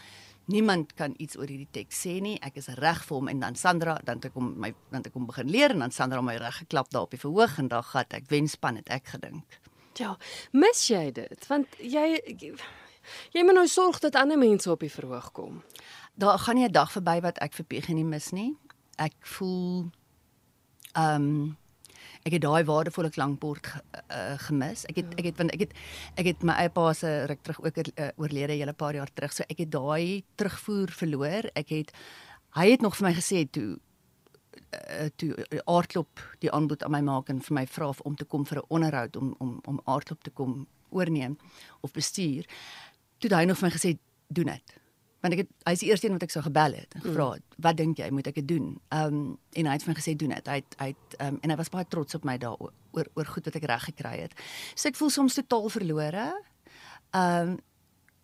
Niemand 0.45 0.94
kan 0.94 1.13
iets 1.24 1.38
oor 1.40 1.48
hierdie 1.48 1.69
teks 1.72 2.01
sê 2.04 2.18
nie. 2.22 2.36
Ek 2.44 2.57
is 2.60 2.68
reg 2.80 3.04
vir 3.07 3.16
hom 3.16 3.30
en 3.31 3.40
dan 3.40 3.56
Sandra, 3.56 3.95
dan 4.04 4.19
het 4.19 4.25
ek 4.31 4.34
hom 4.36 4.50
my 4.60 4.74
dan 4.92 5.00
het 5.00 5.07
ek 5.07 5.16
hom 5.16 5.28
begin 5.30 5.51
leer 5.51 5.72
en 5.72 5.86
dan 5.86 5.94
Sandra 5.95 6.22
my 6.22 6.36
reg 6.42 6.57
geklap 6.66 6.92
daar 6.92 7.07
op 7.07 7.16
die 7.16 7.22
verhoog 7.22 7.57
en 7.62 7.69
daar 7.72 7.86
gat 7.88 8.13
ek 8.13 8.28
wenspan 8.31 8.75
het 8.81 8.92
ek 8.92 9.13
gedink. 9.16 9.60
Ja, 10.00 10.18
mis 10.51 10.88
jy 10.90 11.12
dit? 11.16 11.48
Want 11.48 11.78
jy 11.80 12.19
jy 13.31 13.44
moet 13.44 13.56
nou 13.56 13.68
sorg 13.68 14.00
dat 14.04 14.16
ander 14.19 14.40
mense 14.40 14.72
op 14.72 14.84
die 14.84 14.92
verhoog 14.92 15.31
kom. 15.31 15.62
Daar 16.19 16.40
gaan 16.40 16.56
nie 16.56 16.68
'n 16.68 16.72
dag 16.72 16.92
verby 16.92 17.22
wat 17.22 17.39
ek 17.39 17.54
vir 17.54 17.66
PG 17.66 17.88
nie 17.94 18.04
mis 18.04 18.31
nie. 18.31 18.57
Ek 18.98 19.16
voel 19.22 19.92
ehm 20.94 21.16
um, 21.16 21.57
ek 22.24 22.38
het 22.38 22.44
daai 22.44 22.64
waardevolle 22.68 23.12
klankbord 23.14 23.68
uh, 23.68 24.36
gemis. 24.48 24.86
Ek 24.92 25.02
het 25.02 25.12
ja. 25.12 25.20
ek 25.22 25.30
het 25.30 25.40
want 25.42 25.56
ek 25.56 25.66
het 25.66 25.74
ek 26.22 26.30
het 26.31 26.44
my 26.48 26.58
eie 26.62 26.72
pa 26.74 26.92
se 26.96 27.12
ruk 27.30 27.42
terug 27.44 27.64
ook 27.64 27.80
uh, 27.84 28.12
oorlede 28.22 28.60
hele 28.60 28.74
paar 28.74 28.96
jaar 28.96 29.12
terug. 29.14 29.34
So 29.36 29.44
ek 29.48 29.66
het 29.66 29.72
daai 29.72 30.24
terugvoer 30.40 30.94
verloor. 30.96 31.50
Ek 31.60 31.74
het 31.75 31.92
hy 32.60 32.70
het 32.72 32.86
nog 32.86 32.96
vir 33.00 33.10
my 33.10 33.14
gesê 33.18 33.44
toe 33.52 33.75
uh, 33.75 35.10
toe 35.20 35.34
aardklop 35.66 36.24
die 36.44 36.52
aanbod 36.52 36.84
aan 36.84 36.96
my 36.96 37.02
maak 37.02 37.31
en 37.34 37.42
vir 37.44 37.60
my 37.60 37.66
vra 37.68 37.92
om 38.04 38.16
te 38.16 38.25
kom 38.25 38.46
vir 38.46 38.62
'n 38.62 38.70
onderhoud 38.70 39.16
om 39.16 39.36
om 39.40 39.60
om 39.68 39.81
aardklop 39.84 40.24
te 40.24 40.31
kom 40.31 40.68
oorneem 40.90 41.38
of 41.81 41.92
bestuur. 41.92 42.48
Toe 43.20 43.36
hy 43.36 43.46
nog 43.46 43.58
vir 43.58 43.68
my 43.68 43.74
gesê 43.75 43.98
doen 44.28 44.52
dit 44.56 44.82
want 45.24 45.38
ek 45.38 45.46
het 45.46 45.52
hy's 45.70 45.80
die 45.80 45.90
eerste 45.90 46.10
een 46.10 46.18
wat 46.18 46.25
ek 46.25 46.34
sou 46.34 46.44
gebel 46.44 46.74
het 46.75 46.96
en 46.98 47.04
gevra 47.06 47.30
het, 47.38 47.44
mm. 47.48 47.64
wat 47.64 47.78
dink 47.80 48.00
jy 48.02 48.10
moet 48.12 48.28
ek 48.28 48.42
dit 48.42 48.48
doen? 48.50 48.74
Ehm 48.92 49.20
um, 49.20 49.28
en 49.56 49.70
hy 49.70 49.75
het 49.78 49.86
vir 49.86 49.92
my 49.94 49.96
gesê 50.00 50.16
doen 50.20 50.34
dit. 50.36 50.50
Hy 50.52 50.58
het 50.60 50.75
hy 50.81 50.88
het 50.92 51.16
ehm 51.18 51.38
um, 51.38 51.38
en 51.40 51.54
hy 51.54 51.58
was 51.62 51.72
baie 51.72 51.88
trots 51.88 52.18
op 52.20 52.28
my 52.28 52.36
daaroor 52.42 52.74
oor 52.98 53.10
oor 53.16 53.30
goed 53.31 53.48
wat 53.48 53.60
ek 53.60 53.70
reg 53.72 53.88
gekry 53.88 54.18
het. 54.25 54.36
So 54.75 54.92
ek 54.92 55.00
voel 55.00 55.14
soms 55.16 55.40
totaal 55.40 55.70
verlore. 55.72 56.28
Ehm 57.16 57.54
um, 57.54 57.56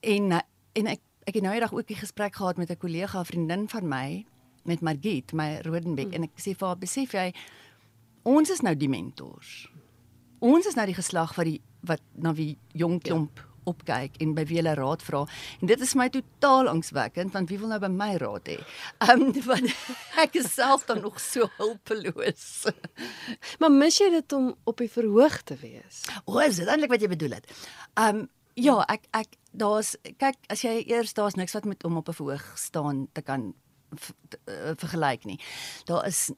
en 0.04 0.36
en 0.81 0.92
ek 0.96 1.06
ek 1.30 1.40
het 1.40 1.44
nou 1.46 1.54
eendag 1.56 1.74
ook 1.74 1.90
'n 1.90 2.04
gesprek 2.04 2.36
gehad 2.36 2.57
met 2.57 2.69
'n 2.69 2.78
kollega, 2.78 3.19
'n 3.19 3.25
vriendin 3.31 3.69
van 3.69 3.88
my 3.88 4.25
met 4.63 4.81
Margit, 4.81 5.31
my 5.34 5.62
Rodenbeck 5.63 6.07
mm. 6.07 6.13
en 6.13 6.24
ek 6.24 6.36
sê 6.36 6.51
vir 6.51 6.68
haar, 6.68 6.78
besef 6.78 7.13
jy 7.13 7.34
ons 8.24 8.50
is 8.50 8.62
nou 8.62 8.75
die 8.75 8.90
mentors. 8.90 9.72
Ons 10.39 10.68
is 10.68 10.75
nou 10.75 10.86
die 10.86 11.00
geslag 11.00 11.36
wat 11.36 11.46
die 11.46 11.62
wat 11.79 12.01
na 12.15 12.34
wie 12.34 12.58
jong 12.74 13.00
klomp 13.00 13.39
ja 13.39 13.49
opkyk 13.69 14.17
en 14.23 14.33
by 14.38 14.45
wie 14.49 14.59
hulle 14.59 14.73
raad 14.77 15.03
vra. 15.05 15.23
En 15.59 15.71
dit 15.71 15.85
is 15.85 15.93
my 15.99 16.09
totaal 16.13 16.71
angswekkend 16.71 17.35
want 17.35 17.51
wie 17.51 17.59
wil 17.61 17.71
nou 17.73 17.79
by 17.83 17.91
my 17.93 18.11
raad 18.21 18.49
hê? 18.51 18.57
Ehm 19.05 19.29
um, 19.29 19.38
want 19.49 19.69
ek 20.23 20.39
is 20.41 20.51
self 20.53 20.85
dan 20.89 21.01
nog 21.05 21.21
so 21.23 21.49
hulpeloos. 21.59 22.49
maar 23.61 23.71
mis 23.73 24.01
jy 24.01 24.09
dit 24.17 24.38
om 24.38 24.51
op 24.69 24.83
die 24.83 24.91
verhoog 24.91 25.41
te 25.43 25.57
wees? 25.61 26.03
O, 26.25 26.39
is 26.43 26.61
dit 26.61 26.67
eintlik 26.67 26.93
wat 26.93 27.05
jy 27.05 27.13
bedoel 27.15 27.39
het? 27.39 27.49
Ehm 27.95 28.25
um, 28.25 28.27
ja, 28.59 28.75
ek 28.91 29.07
ek 29.15 29.38
daar's 29.55 29.95
kyk 30.19 30.38
as 30.51 30.63
jy 30.65 30.81
eers 30.83 31.15
daar's 31.17 31.38
niks 31.39 31.55
wat 31.55 31.65
met 31.65 31.83
om 31.88 31.97
op 31.97 32.09
'n 32.09 32.17
verhoog 32.17 32.45
staan 32.57 33.07
te 33.13 33.21
kan 33.21 33.53
eh, 34.45 34.75
vergelyk 34.75 35.25
nie. 35.25 35.39
Daar 35.85 36.05
is 36.05 36.31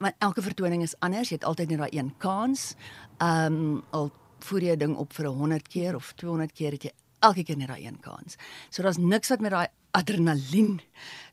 maar 0.00 0.14
elke 0.18 0.42
vertoning 0.42 0.82
is 0.82 0.96
anders. 0.98 1.28
Jy 1.28 1.34
het 1.34 1.44
altyd 1.44 1.68
net 1.68 1.78
daai 1.78 1.98
een 1.98 2.14
kans. 2.18 2.74
Ehm 3.18 3.52
um, 3.52 3.82
al 3.90 4.10
voer 4.44 4.62
jy 4.62 4.72
'n 4.72 4.78
ding 4.78 4.96
op 4.96 5.12
vir 5.12 5.26
100 5.26 5.68
keer 5.68 5.94
of 5.94 6.12
200 6.16 6.52
keer 6.52 6.72
het 6.72 6.82
jy 6.82 6.92
elke 7.20 7.44
keer 7.44 7.56
net 7.56 7.68
daai 7.68 7.86
een 7.86 8.00
kans. 8.00 8.36
So 8.70 8.82
daar's 8.82 8.98
niks 8.98 9.28
wat 9.28 9.40
met 9.40 9.50
daai 9.50 9.68
adrenalien 9.90 10.80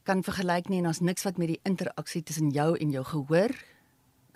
kan 0.04 0.24
vergelyk 0.24 0.70
nie 0.70 0.78
en 0.78 0.84
daar's 0.84 1.00
niks 1.00 1.24
wat 1.24 1.38
met 1.38 1.48
die 1.48 1.60
interaksie 1.64 2.24
tussen 2.24 2.50
jou 2.50 2.78
en 2.78 2.92
jou 2.92 3.04
gehoor 3.04 3.52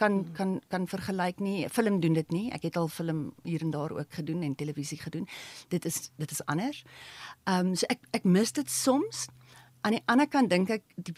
kan 0.01 0.11
hmm. 0.11 0.33
kan 0.33 0.61
kan 0.67 0.87
vergelyk 0.87 1.39
nie. 1.39 1.69
Film 1.69 1.99
doen 1.99 2.13
dit 2.17 2.31
nie. 2.31 2.49
Ek 2.51 2.65
het 2.69 2.77
al 2.77 2.87
film 2.87 3.33
hier 3.43 3.61
en 3.61 3.71
daar 3.71 3.93
ook 3.97 4.13
gedoen 4.19 4.41
en 4.41 4.55
televisie 4.55 4.97
gedoen. 4.97 5.27
Dit 5.69 5.85
is 5.85 6.09
dit 6.17 6.31
is 6.31 6.45
anders. 6.45 6.83
Ehm 7.43 7.71
um, 7.71 7.75
so 7.75 7.85
ek 7.89 7.99
ek 8.11 8.23
mis 8.23 8.51
dit 8.51 8.69
soms. 8.69 9.27
Aan 9.81 9.97
die 9.97 10.03
ander 10.05 10.27
kant 10.27 10.49
dink 10.49 10.69
ek 10.69 10.83
die 10.95 11.13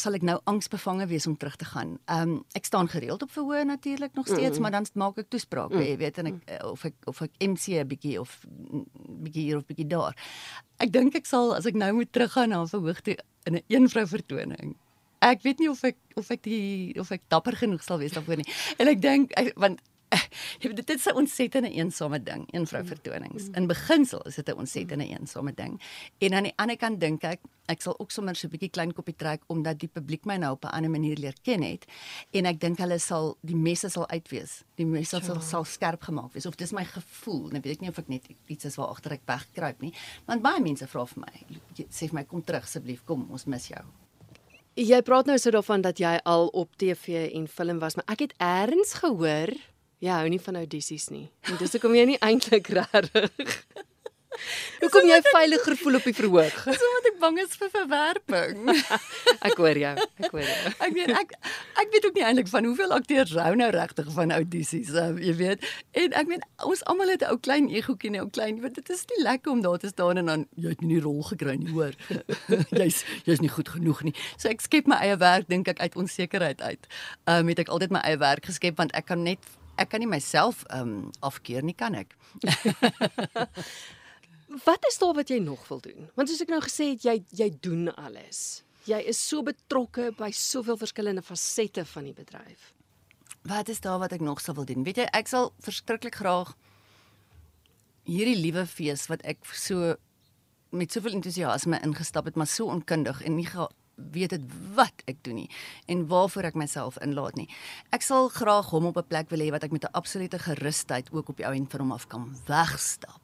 sal 0.00 0.16
ek 0.16 0.24
nou 0.24 0.38
angsbevange 0.48 1.06
wees 1.10 1.26
om 1.26 1.36
terug 1.36 1.56
te 1.56 1.68
gaan. 1.68 1.96
Ehm 2.04 2.30
um, 2.30 2.44
ek 2.56 2.64
staan 2.64 2.88
gereeld 2.88 3.22
op 3.22 3.30
verhoor 3.30 3.66
natuurlik 3.66 4.14
nog 4.14 4.26
steeds, 4.26 4.56
mm. 4.56 4.62
maar 4.62 4.70
dan 4.70 4.86
maak 4.94 5.18
ek 5.18 5.28
toesprake, 5.28 5.74
mm. 5.74 5.82
jy 5.82 5.96
weet 5.96 6.18
en 6.18 6.26
ek 6.26 6.38
mm. 6.38 6.70
of 6.70 6.84
ek 6.84 6.94
of 7.04 7.20
ek 7.20 7.36
MC 7.38 7.76
'n 7.80 7.88
bietjie 7.88 8.20
of 8.20 8.38
bietjie 9.26 9.42
hier 9.42 9.56
of 9.56 9.66
bietjie 9.66 9.86
daar. 9.86 10.16
Ek 10.78 10.92
dink 10.92 11.14
ek 11.14 11.26
sal 11.26 11.54
as 11.54 11.66
ek 11.66 11.74
nou 11.74 11.92
moet 11.92 12.12
teruggaan 12.12 12.48
na 12.48 12.64
verhoog 12.66 13.00
toe 13.00 13.16
in 13.44 13.54
'n 13.56 13.64
een 13.68 13.88
vrou 13.88 14.06
vertoning. 14.06 14.76
Ek 15.20 15.42
weet 15.42 15.58
nie 15.58 15.70
of 15.70 15.84
ek 15.84 15.96
of 16.16 16.30
ek 16.30 16.42
die 16.42 16.98
of 16.98 17.10
ek 17.10 17.22
dapper 17.28 17.56
genoeg 17.56 17.82
sal 17.82 17.98
wees 17.98 18.12
daarvoor 18.12 18.36
nie. 18.36 18.48
En 18.78 18.88
ek 18.88 19.00
dink 19.00 19.30
want 19.56 19.78
jy 19.78 19.78
weet 19.78 19.91
dit 20.78 20.90
is 20.90 21.06
'n 21.06 21.16
ontsettende 21.16 21.70
eensame 21.70 22.22
ding, 22.22 22.44
een 22.50 22.66
vrou 22.66 22.84
vertonings. 22.84 23.48
In 23.52 23.66
beginsel 23.66 24.22
is 24.22 24.34
dit 24.34 24.48
'n 24.48 24.58
ontsettende 24.58 25.06
eensame 25.08 25.52
ding. 25.54 25.80
En 26.18 26.34
aan 26.34 26.42
die 26.42 26.52
ander 26.56 26.76
kant 26.76 27.00
dink 27.00 27.22
ek 27.22 27.40
ek 27.66 27.80
sal 27.80 27.94
ook 27.98 28.10
sommer 28.10 28.34
so 28.36 28.46
'n 28.46 28.50
bietjie 28.50 28.70
klein 28.70 28.92
koppie 28.92 29.16
trek 29.16 29.42
omdat 29.46 29.78
die 29.78 29.88
publiek 29.88 30.24
my 30.24 30.36
nou 30.36 30.52
op 30.52 30.64
'n 30.64 30.74
ander 30.74 30.90
manier 30.90 31.16
leer 31.16 31.34
ken 31.42 31.62
het 31.62 31.86
en 32.32 32.46
ek 32.46 32.60
dink 32.60 32.78
hulle 32.78 32.98
sal 32.98 33.36
die 33.40 33.56
messe 33.56 33.88
sal 33.88 34.08
uitwees. 34.08 34.64
Die 34.74 34.86
messe 34.86 35.20
sal, 35.20 35.40
sal 35.40 35.64
skerp 35.64 36.02
gemaak 36.02 36.32
wees 36.32 36.46
of 36.46 36.56
dis 36.56 36.72
my 36.72 36.84
gevoel. 36.84 37.48
Nou 37.50 37.60
weet 37.60 37.76
ek 37.76 37.80
nie 37.80 37.88
of 37.88 37.98
ek 37.98 38.08
net 38.08 38.26
iets 38.46 38.64
is 38.64 38.76
waar 38.76 38.88
agter 38.88 39.12
ek 39.12 39.26
wegkruip 39.26 39.80
nie. 39.80 39.92
Want 40.26 40.42
baie 40.42 40.60
mense 40.60 40.86
vra 40.86 41.06
vir 41.06 41.20
my, 41.20 41.58
sê 41.90 42.08
vir 42.08 42.14
my 42.14 42.24
kom 42.24 42.42
terug 42.42 42.62
asseblief, 42.62 43.04
kom, 43.04 43.28
ons 43.30 43.44
mis 43.46 43.68
jou. 43.68 43.84
Jy 44.74 45.02
praat 45.02 45.26
nou 45.26 45.38
so 45.38 45.50
daarvan 45.50 45.82
dat 45.82 45.98
jy 45.98 46.18
al 46.24 46.46
op 46.46 46.76
TV 46.76 47.30
en 47.34 47.48
film 47.48 47.78
was, 47.78 47.94
maar 47.94 48.08
ek 48.08 48.20
het 48.20 48.34
eers 48.40 48.94
gehoor 48.94 49.52
Ja, 50.02 50.18
hou 50.18 50.28
nie 50.32 50.40
van 50.42 50.58
audisies 50.58 51.08
nie. 51.14 51.28
En 51.46 51.58
dis 51.60 51.72
hoekom 51.76 51.94
jy 51.94 52.08
nie 52.14 52.20
eintlik 52.28 52.72
regtig. 52.74 53.58
Hoekom 54.80 55.04
jy 55.06 55.18
veiliger 55.28 55.76
voel 55.78 55.98
op 55.98 56.06
die 56.08 56.14
verhoog? 56.16 56.54
Dis 56.66 56.82
omdat 56.82 57.08
ek 57.10 57.18
bang 57.20 57.36
is 57.42 57.52
vir 57.60 57.68
verwerping. 57.70 58.72
ek 59.48 59.60
hoor 59.60 59.78
jou. 59.78 59.92
Ek 60.18 60.32
hoor 60.34 60.42
jou. 60.42 60.72
Ek 60.88 60.96
weet 60.96 61.12
ek 61.14 61.36
ek 61.82 61.92
weet 61.94 62.08
ook 62.08 62.18
nie 62.18 62.24
eintlik 62.26 62.50
van 62.50 62.66
hoeveel 62.66 62.94
akteurs 62.96 63.34
rou 63.36 63.52
nou 63.60 63.68
regtig 63.74 64.08
van 64.16 64.34
audisies, 64.34 64.90
uh, 64.98 65.12
jy 65.22 65.36
weet. 65.38 65.68
En 66.02 66.16
ek 66.18 66.32
meen 66.32 66.42
ons 66.66 66.82
almal 66.90 67.14
het 67.14 67.22
'n 67.22 67.30
ou 67.30 67.38
klein 67.38 67.70
egoetjie 67.70 68.10
en 68.10 68.16
'n 68.18 68.24
ou 68.24 68.30
klein, 68.34 68.60
want 68.64 68.74
dit 68.74 68.90
is 68.90 69.06
nie 69.14 69.22
lekker 69.22 69.52
om 69.52 69.62
daar 69.62 69.78
te 69.78 69.92
staan 69.92 70.18
en 70.18 70.26
dan 70.26 70.46
jy 70.56 70.74
het 70.74 70.82
nie 70.82 70.96
die 70.96 71.04
rol 71.04 71.22
gekry 71.30 71.56
nie, 71.60 71.70
hoor. 71.70 71.94
jy's 72.74 73.04
jy's 73.28 73.40
nie 73.44 73.52
goed 73.52 73.68
genoeg 73.68 74.02
nie. 74.02 74.14
So 74.36 74.48
ek 74.48 74.60
skep 74.66 74.90
my 74.90 74.98
eie 75.04 75.16
werk 75.16 75.46
dink 75.48 75.68
ek 75.68 75.80
uit 75.80 75.96
onsekerheid 75.96 76.60
uit. 76.62 76.86
Ehm 77.28 77.46
um, 77.46 77.48
het 77.54 77.58
ek 77.58 77.68
altyd 77.68 77.90
my 77.90 78.02
eie 78.02 78.18
werk 78.18 78.50
geskep 78.50 78.76
want 78.76 78.92
ek 78.98 79.06
kan 79.06 79.22
net 79.22 79.38
ek 79.76 79.92
kan 79.92 80.02
nie 80.02 80.10
myself 80.10 80.64
ehm 80.70 80.88
um, 80.88 81.10
afkeer 81.20 81.64
nie, 81.64 81.74
kan 81.74 81.94
ek? 81.94 82.16
wat 84.66 84.84
is 84.88 84.98
daar 85.00 85.14
wat 85.16 85.32
jy 85.32 85.40
nog 85.42 85.64
wil 85.68 85.80
doen? 85.80 86.10
Want 86.18 86.28
soos 86.28 86.44
ek 86.44 86.52
nou 86.52 86.60
gesê 86.64 86.92
het, 86.92 87.06
jy 87.06 87.16
jy 87.42 87.50
doen 87.64 87.88
alles. 87.94 88.62
Jy 88.88 88.98
is 89.12 89.20
so 89.20 89.44
betrokke 89.46 90.10
by 90.18 90.32
soveel 90.34 90.76
verskillende 90.76 91.22
fasette 91.22 91.84
van 91.86 92.08
die 92.08 92.16
bedryf. 92.16 92.72
Wat 93.46 93.70
is 93.70 93.80
daar 93.82 94.00
wat 94.02 94.14
ek 94.14 94.22
nog 94.22 94.42
sou 94.42 94.54
wil 94.58 94.66
doen? 94.66 94.84
Weet 94.86 95.02
jy, 95.02 95.06
ek 95.14 95.30
sal 95.30 95.52
verskriklik 95.62 96.18
graag 96.18 96.54
hierdie 98.06 98.38
liewe 98.38 98.66
fees 98.66 99.06
wat 99.10 99.22
ek 99.28 99.44
so 99.54 99.94
met 100.72 100.94
soveel 100.94 101.18
entoesiasme 101.18 101.78
ingestap 101.84 102.26
het, 102.26 102.36
maar 102.36 102.50
so 102.50 102.70
onkundig 102.72 103.20
en 103.22 103.36
nie 103.36 103.46
weet 104.10 104.30
dit 104.30 104.42
wat 104.74 105.02
ek 105.06 105.22
doen 105.22 105.34
nie 105.34 105.50
en 105.86 106.06
waarvoor 106.06 106.50
ek 106.50 106.58
myself 106.58 106.98
inlaat 107.04 107.36
nie. 107.36 107.48
Ek 107.90 108.02
sal 108.02 108.28
graag 108.28 108.70
hom 108.70 108.86
op 108.86 108.96
'n 108.96 109.08
plek 109.08 109.30
wil 109.30 109.40
hê 109.40 109.50
wat 109.50 109.64
ek 109.64 109.72
met 109.72 109.84
'n 109.84 109.92
absolute 109.92 110.38
gerusheid 110.38 111.12
ook 111.12 111.28
op 111.28 111.36
die 111.36 111.46
ou 111.46 111.54
en 111.54 111.66
vir 111.66 111.80
hom 111.80 111.92
af 111.92 112.06
kan 112.08 112.36
wegstap. 112.46 113.20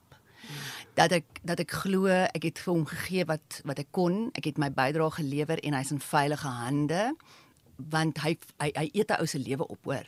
Dat 0.94 1.12
ek 1.12 1.26
dat 1.44 1.61
ek 1.61 1.70
glo 1.70 2.06
ek 2.06 2.42
het 2.42 2.58
vir 2.58 2.75
hom 2.75 2.87
gegee 2.87 3.25
wat 3.25 3.62
wat 3.64 3.78
ek 3.78 3.88
kon. 3.90 4.30
Ek 4.35 4.44
het 4.44 4.58
my 4.58 4.70
bydrae 4.70 5.11
gelewer 5.11 5.58
en 5.58 5.75
hy's 5.75 5.90
in 5.90 6.00
veilige 6.00 6.49
hande 6.49 7.14
want 7.78 8.18
hy 8.25 8.35
hy, 8.58 8.70
hy 8.75 8.87
eet 8.92 9.11
'n 9.11 9.20
ou 9.23 9.26
se 9.26 9.38
lewe 9.38 9.66
op 9.66 9.85
hoor. 9.85 10.06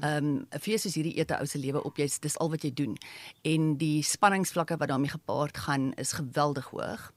Ehm 0.00 0.24
um, 0.24 0.46
'n 0.50 0.60
fees 0.60 0.86
is 0.86 0.94
hierdie 0.94 1.18
eet 1.18 1.30
'n 1.30 1.40
ou 1.40 1.46
se 1.46 1.58
lewe 1.58 1.82
op. 1.84 1.96
Jy's 1.96 2.18
dis 2.18 2.38
al 2.38 2.50
wat 2.50 2.62
jy 2.62 2.72
doen. 2.72 2.96
En 3.42 3.76
die 3.76 4.02
spanningsvlakke 4.02 4.76
wat 4.76 4.88
daarmee 4.88 5.10
gepaard 5.10 5.56
gaan 5.56 5.92
is 5.94 6.12
geweldig 6.12 6.66
hoog. 6.70 7.12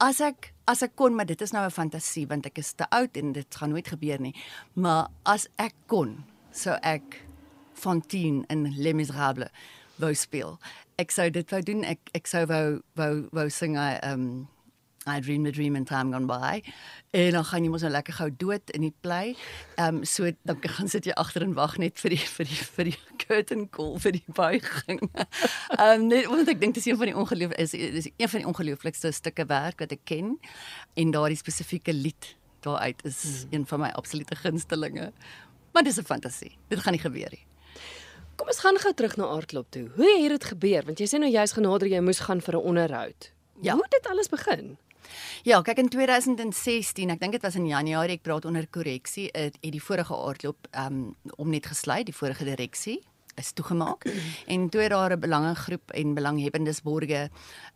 As 0.00 0.20
ek 0.20 0.52
as 0.66 0.82
ek 0.82 0.96
kon, 0.96 1.14
maar 1.14 1.26
dit 1.26 1.40
is 1.40 1.52
nou 1.52 1.64
'n 1.64 1.70
fantasie 1.70 2.26
want 2.26 2.46
ek 2.46 2.58
is 2.58 2.72
te 2.72 2.86
oud 2.90 3.16
en 3.16 3.32
dit 3.32 3.54
gaan 3.54 3.70
nooit 3.70 3.88
gebeur 3.88 4.20
nie. 4.20 4.34
Maar 4.74 5.08
as 5.24 5.46
ek 5.58 5.74
kon, 5.86 6.24
sou 6.52 6.76
ek 6.82 7.20
Fantine 7.74 8.44
in 8.48 8.74
Les 8.76 8.94
Misérables 8.94 9.50
wou 9.98 10.14
speel. 10.14 10.58
Ek 10.98 11.10
sou 11.10 11.30
dit 11.30 11.50
wou 11.50 11.60
doen. 11.60 11.84
Ek 11.84 12.00
ek 12.14 12.26
sou 12.26 12.46
wou 12.46 12.82
wou 12.96 13.28
wou 13.32 13.48
sing 13.50 13.76
'n 13.76 13.98
um 14.02 14.48
I 15.06 15.20
dream 15.20 15.46
a 15.46 15.50
dream 15.50 15.76
and 15.76 15.86
time 15.86 16.12
gone 16.12 16.26
by. 16.26 16.62
En 17.10 17.30
dan 17.30 17.44
gaan 17.44 17.64
jy 17.64 17.70
mos 17.70 17.82
nou 17.84 17.90
lekker 17.92 18.16
gou 18.16 18.28
dood 18.36 18.70
in 18.70 18.86
die 18.86 18.94
play. 19.00 19.34
Ehm 19.76 20.00
um, 20.00 20.04
so 20.04 20.30
dan 20.42 20.56
gaan 20.60 20.88
sit 20.88 21.04
jy 21.04 21.12
agter 21.20 21.42
en 21.44 21.54
wag 21.54 21.76
net 21.78 22.00
vir 22.00 22.16
die 22.16 22.20
vir 22.36 22.48
die 22.48 22.60
vir 22.76 22.90
die 22.90 22.98
curtain 23.26 23.66
call 23.70 23.98
vir 24.00 24.16
die 24.16 24.24
buiging. 24.32 25.02
Ehm 25.78 25.88
um, 25.88 26.06
net 26.08 26.30
want 26.32 26.48
ek 26.48 26.60
dink 26.60 26.78
dis 26.78 26.88
een 26.88 27.00
van 27.00 27.12
die 27.12 27.16
ongeloof 27.16 27.52
is 27.60 27.74
is 27.74 28.08
een 28.16 28.28
van 28.28 28.44
die 28.44 28.48
ongelooflikste 28.48 29.12
stukke 29.12 29.46
werk 29.50 29.84
wat 29.84 29.92
ek 29.92 30.04
ken 30.08 30.38
en 30.94 31.12
daardie 31.14 31.38
spesifieke 31.38 31.92
lied 31.92 32.34
daaruit 32.64 33.04
is 33.04 33.20
hmm. 33.24 33.58
een 33.58 33.66
van 33.66 33.80
my 33.80 33.90
absolute 34.00 34.36
gunstelinge. 34.40 35.12
Maar 35.72 35.82
dis 35.82 35.98
'n 36.00 36.04
fantasie. 36.04 36.56
Dit 36.68 36.80
gaan 36.80 36.92
nie 36.92 37.02
gebeur 37.02 37.28
nie. 37.30 37.46
Kom 38.36 38.48
ons 38.50 38.58
gaan 38.58 38.78
gou 38.78 38.94
terug 38.94 39.16
na 39.16 39.26
Aardklop 39.26 39.70
toe. 39.70 39.90
Hoe 39.94 40.20
het 40.22 40.30
dit 40.30 40.44
gebeur? 40.44 40.82
Want 40.84 40.98
jy 40.98 41.06
sê 41.06 41.20
nou 41.22 41.30
jy's 41.30 41.52
genader 41.52 41.88
jy 41.88 42.00
moes 42.00 42.18
gaan 42.18 42.40
vir 42.40 42.54
'n 42.54 42.66
onderhoud. 42.70 43.32
Ja. 43.60 43.72
Hoe 43.74 43.82
het 43.82 43.90
dit 43.90 44.06
alles 44.10 44.28
begin? 44.28 44.78
Ja, 45.42 45.62
kyk 45.62 45.78
in 45.78 45.88
2016, 45.88 47.10
ek 47.10 47.20
dink 47.20 47.32
dit 47.32 47.42
was 47.42 47.54
in 47.54 47.66
Januarie, 47.66 48.18
ek 48.18 48.22
praat 48.22 48.44
onder 48.44 48.66
korreksie, 48.66 49.28
het, 49.32 49.58
het 49.60 49.72
die 49.72 49.82
vorige 49.82 50.14
aardloop 50.16 50.68
um 50.86 51.16
om 51.36 51.50
net 51.50 51.66
gesluit, 51.66 52.06
die 52.06 52.16
vorige 52.16 52.44
direksie 52.44 53.00
is 53.34 53.52
toegemaak. 53.52 54.06
En 54.54 54.68
toe 54.68 54.88
daar 54.88 55.16
'n 55.16 55.20
belangegroep 55.20 55.90
en 55.90 56.14
belanghebbendes 56.14 56.82
borge 56.82 57.30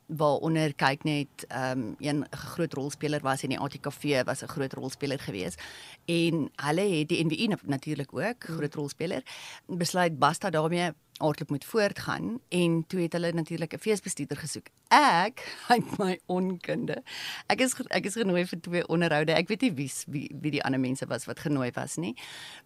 waaronder 0.06 0.74
kyk 0.74 1.04
net 1.04 1.46
um 1.52 1.94
een 1.98 2.26
groot 2.30 2.72
rolspeler 2.72 3.20
was 3.20 3.42
en 3.42 3.48
die 3.48 3.58
ATKV 3.58 4.24
was 4.24 4.42
'n 4.42 4.48
groot 4.48 4.72
rolspeler 4.72 5.18
geweest 5.18 5.60
en 6.04 6.50
hulle 6.56 6.86
het 6.98 7.08
die 7.08 7.24
NWI 7.24 7.56
natuurlik 7.62 8.12
ook 8.12 8.44
groot 8.44 8.74
rolspeler 8.74 9.22
besluit 9.66 10.18
basta 10.18 10.50
daarmee 10.50 10.92
aardklop 11.18 11.50
moet 11.50 11.64
voortgaan 11.64 12.40
en 12.48 12.84
toe 12.86 13.00
het 13.00 13.12
hulle 13.12 13.32
natuurlik 13.32 13.74
'n 13.74 13.78
feesbestuurder 13.78 14.36
gesoek. 14.36 14.66
Ek, 14.88 15.56
uit 15.74 15.98
my 15.98 16.18
onkunde. 16.26 17.02
Ek 17.46 17.60
is 17.60 17.74
ek 17.88 18.04
is 18.04 18.14
genooi 18.14 18.46
vir 18.46 18.60
twee 18.60 18.86
onderhoude. 18.88 19.32
Ek 19.32 19.48
weet 19.48 19.60
nie 19.60 19.72
wie 19.72 19.92
wie 20.06 20.30
wie 20.40 20.50
die 20.50 20.64
ander 20.64 20.80
mense 20.80 21.06
was 21.06 21.24
wat 21.24 21.40
genooi 21.40 21.70
was 21.74 21.96
nie. 21.96 22.14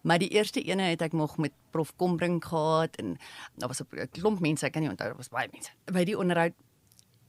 Maar 0.01 0.19
die 0.19 0.29
eerste 0.29 0.61
ene 0.61 0.81
het 0.81 1.01
ek 1.01 1.13
nog 1.13 1.37
met 1.37 1.51
Prof 1.71 1.95
Kombrink 1.95 2.45
gehad 2.45 2.95
en 2.95 3.17
daar 3.55 3.67
was 3.67 3.81
'n 3.81 4.07
klomp 4.11 4.39
mense, 4.39 4.65
ek 4.65 4.71
kan 4.71 4.81
nie 4.81 4.89
onthou, 4.89 5.07
daar 5.07 5.17
was 5.17 5.29
baie 5.29 5.47
mense. 5.51 5.71
By 5.85 6.03
die 6.03 6.17
onderhoud 6.17 6.53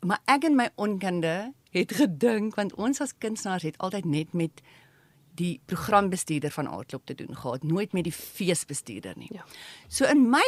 maar 0.04 0.20
ek 0.24 0.44
en 0.44 0.56
my 0.56 0.68
onkunde 0.74 1.52
het 1.74 1.92
gedink 1.96 2.54
want 2.54 2.74
ons 2.74 3.00
as 3.00 3.16
kunstenaars 3.18 3.62
het 3.62 3.78
altyd 3.78 4.04
net 4.04 4.32
met 4.32 4.60
die 5.34 5.60
programbestuurder 5.66 6.52
van 6.54 6.68
Aardklop 6.68 7.06
te 7.06 7.14
doen 7.14 7.36
gehad, 7.36 7.62
nooit 7.62 7.92
met 7.92 8.04
die 8.06 8.12
feesbestuurder 8.14 9.16
nie. 9.18 9.30
Ja. 9.34 9.46
So 9.88 10.06
in 10.06 10.28
my 10.30 10.44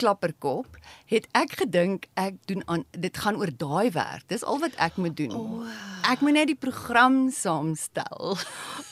klapperkop 0.00 0.78
het 1.10 1.26
ek 1.36 1.58
gedink 1.60 2.06
ek 2.20 2.38
doen 2.48 2.62
aan 2.70 2.84
dit 2.96 3.16
gaan 3.20 3.36
oor 3.40 3.50
daai 3.52 3.90
werk. 3.94 4.24
Dis 4.32 4.44
al 4.46 4.60
wat 4.62 4.76
ek 4.80 4.96
moet 4.96 5.16
doen. 5.18 5.34
Oh. 5.36 5.66
Ek 6.08 6.22
moet 6.24 6.38
net 6.38 6.48
die 6.52 6.58
program 6.58 7.28
saamstel. 7.34 8.36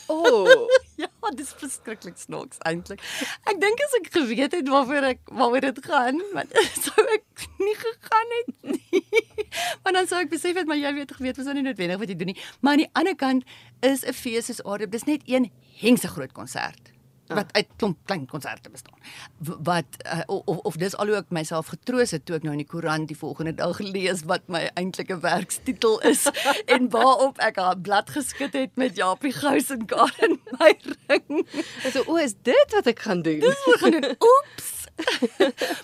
O, 0.08 0.18
oh. 0.18 0.66
ja, 1.02 1.08
dis 1.38 1.54
verskriklik 1.60 2.18
snaaks 2.20 2.60
eintlik. 2.68 3.00
Ek 3.48 3.60
dink 3.62 3.80
as 3.86 3.96
ek 4.00 4.10
geweet 4.18 4.56
het 4.58 4.68
waarvoor 4.68 5.08
ek 5.14 5.32
waaroor 5.32 5.68
dit 5.70 5.80
gaan, 5.86 6.20
want 6.34 6.52
sou 6.84 7.06
ek 7.14 7.48
nie 7.62 7.76
gegaan 7.78 8.36
het 8.40 8.52
nie. 8.74 9.04
Want 9.82 9.96
dan 9.96 10.06
sou 10.10 10.18
ek 10.20 10.28
besef 10.28 10.58
het 10.58 10.68
maar 10.68 10.76
jy 10.76 10.90
weet 10.92 11.12
geweet 11.16 11.38
was 11.40 11.48
nie 11.56 11.64
noodwendig 11.64 12.00
wat 12.02 12.10
jy 12.10 12.16
doen 12.20 12.32
nie. 12.34 12.40
Maar 12.60 12.76
aan 12.76 12.82
die 12.82 12.90
ander 13.00 13.16
kant 13.16 13.48
is 13.80 14.04
'n 14.04 14.12
fees 14.12 14.50
soos 14.50 14.60
Aardop, 14.64 14.92
dis 14.92 15.08
net 15.08 15.24
een 15.24 15.48
hengse 15.80 16.08
groot 16.08 16.34
konsert. 16.36 16.92
Ah. 17.28 17.36
wat 17.36 17.52
uit 17.52 17.68
klomp 17.76 17.98
klein 18.08 18.26
konserte 18.26 18.70
bestaan. 18.70 18.96
Wat 19.38 19.84
uh, 20.06 20.20
of 20.26 20.56
of 20.56 20.76
dis 20.80 20.96
al 20.96 21.10
hoe 21.12 21.18
ek 21.20 21.32
myself 21.34 21.68
getroos 21.74 22.14
het 22.16 22.24
toe 22.24 22.38
ek 22.38 22.46
nou 22.46 22.54
in 22.56 22.62
die 22.62 22.68
koerant 22.68 23.10
die 23.10 23.18
volgende 23.18 23.52
dag 23.58 23.76
gelees 23.76 24.24
wat 24.30 24.46
my 24.48 24.62
eintlike 24.80 25.18
werkstitel 25.20 25.98
is 26.08 26.24
en 26.74 26.88
waarop 26.94 27.38
ek 27.44 27.60
'n 27.60 27.82
blad 27.84 28.10
geskit 28.16 28.56
het 28.56 28.72
met 28.80 28.96
Japie 28.96 29.32
Gous 29.32 29.68
en 29.70 29.84
Karen 29.84 30.40
Meyering. 30.56 31.44
So 31.92 32.06
o, 32.06 32.16
is 32.16 32.32
dit 32.42 32.72
wat 32.72 32.86
ek 32.86 33.04
gaan 33.04 33.22
doen? 33.22 33.40
Dis 33.44 33.64
wat 33.66 33.84
gaan 33.84 34.00
doen. 34.00 34.16
Oeps. 34.32 34.74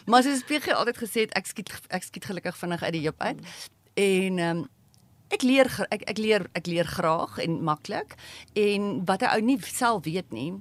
maar 0.09 0.25
het 0.25 0.49
baie 0.49 0.75
altyd 0.75 0.97
gesê 0.97 1.29
ek 1.29 1.47
skiet 1.47 1.71
ek 1.89 2.03
skiet 2.03 2.25
gelukkig 2.25 2.57
vinnig 2.57 2.83
uit 2.83 2.93
die 2.97 3.05
heup 3.05 3.21
uit. 3.21 3.45
En 3.95 4.39
ehm 4.39 4.65
um, 4.65 4.69
ek 5.29 5.43
leer 5.43 5.69
ek 5.91 6.03
ek 6.09 6.19
leer 6.19 6.49
ek 6.55 6.67
leer 6.67 6.87
graag 6.87 7.39
en 7.43 7.63
maklik 7.65 8.15
en 8.55 9.05
wat 9.05 9.23
'n 9.23 9.33
ou 9.35 9.41
nie 9.41 9.59
self 9.61 10.05
weet 10.05 10.33
nie 10.33 10.53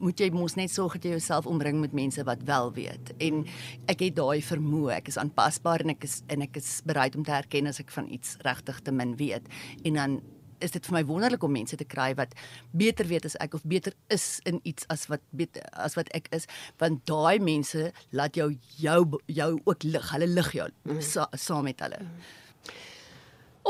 moet 0.00 0.20
jy 0.20 0.30
mos 0.34 0.54
net 0.58 0.70
sorg 0.70 0.98
dat 0.98 1.04
jy 1.04 1.10
jouself 1.16 1.46
omring 1.46 1.80
met 1.80 1.92
mense 1.96 2.24
wat 2.24 2.42
wel 2.48 2.72
weet. 2.72 3.12
En 3.18 3.44
ek 3.86 4.00
het 4.06 4.16
daai 4.16 4.42
vermoë, 4.44 4.98
ek 4.98 5.12
is 5.12 5.20
aanpasbaar 5.20 5.86
en 5.86 5.94
ek 5.96 6.08
is 6.08 6.22
en 6.28 6.42
ek 6.42 6.56
is 6.60 6.80
bereid 6.88 7.16
om 7.16 7.24
te 7.24 7.32
erken 7.32 7.66
as 7.70 7.80
ek 7.80 7.90
van 7.94 8.10
iets 8.12 8.36
regtig 8.46 8.82
te 8.84 8.92
min 8.92 9.16
weet. 9.16 9.48
En 9.84 9.94
dan 9.94 10.20
is 10.64 10.74
dit 10.74 10.88
vir 10.88 10.96
my 10.98 11.02
wonderlik 11.06 11.44
om 11.46 11.54
mense 11.54 11.76
te 11.78 11.86
kry 11.86 12.10
wat 12.18 12.34
beter 12.76 13.06
weet 13.10 13.28
as 13.28 13.36
ek 13.42 13.54
of 13.58 13.64
beter 13.68 13.94
is 14.14 14.26
in 14.48 14.60
iets 14.68 14.88
as 14.92 15.06
wat 15.12 15.22
beter 15.30 15.64
as 15.86 15.96
wat 15.98 16.10
ek 16.16 16.28
is 16.34 16.48
want 16.82 17.04
daai 17.08 17.38
mense 17.42 17.90
laat 18.16 18.38
jou 18.38 18.50
jou 18.82 19.02
jou 19.26 19.50
ook 19.64 19.86
lig 19.86 20.10
hulle 20.14 20.30
lig 20.32 20.52
jou 20.56 20.68
mm. 20.88 21.00
sa, 21.04 21.28
saam 21.32 21.68
met 21.68 21.80
hulle 21.84 22.00
mm. 22.02 22.30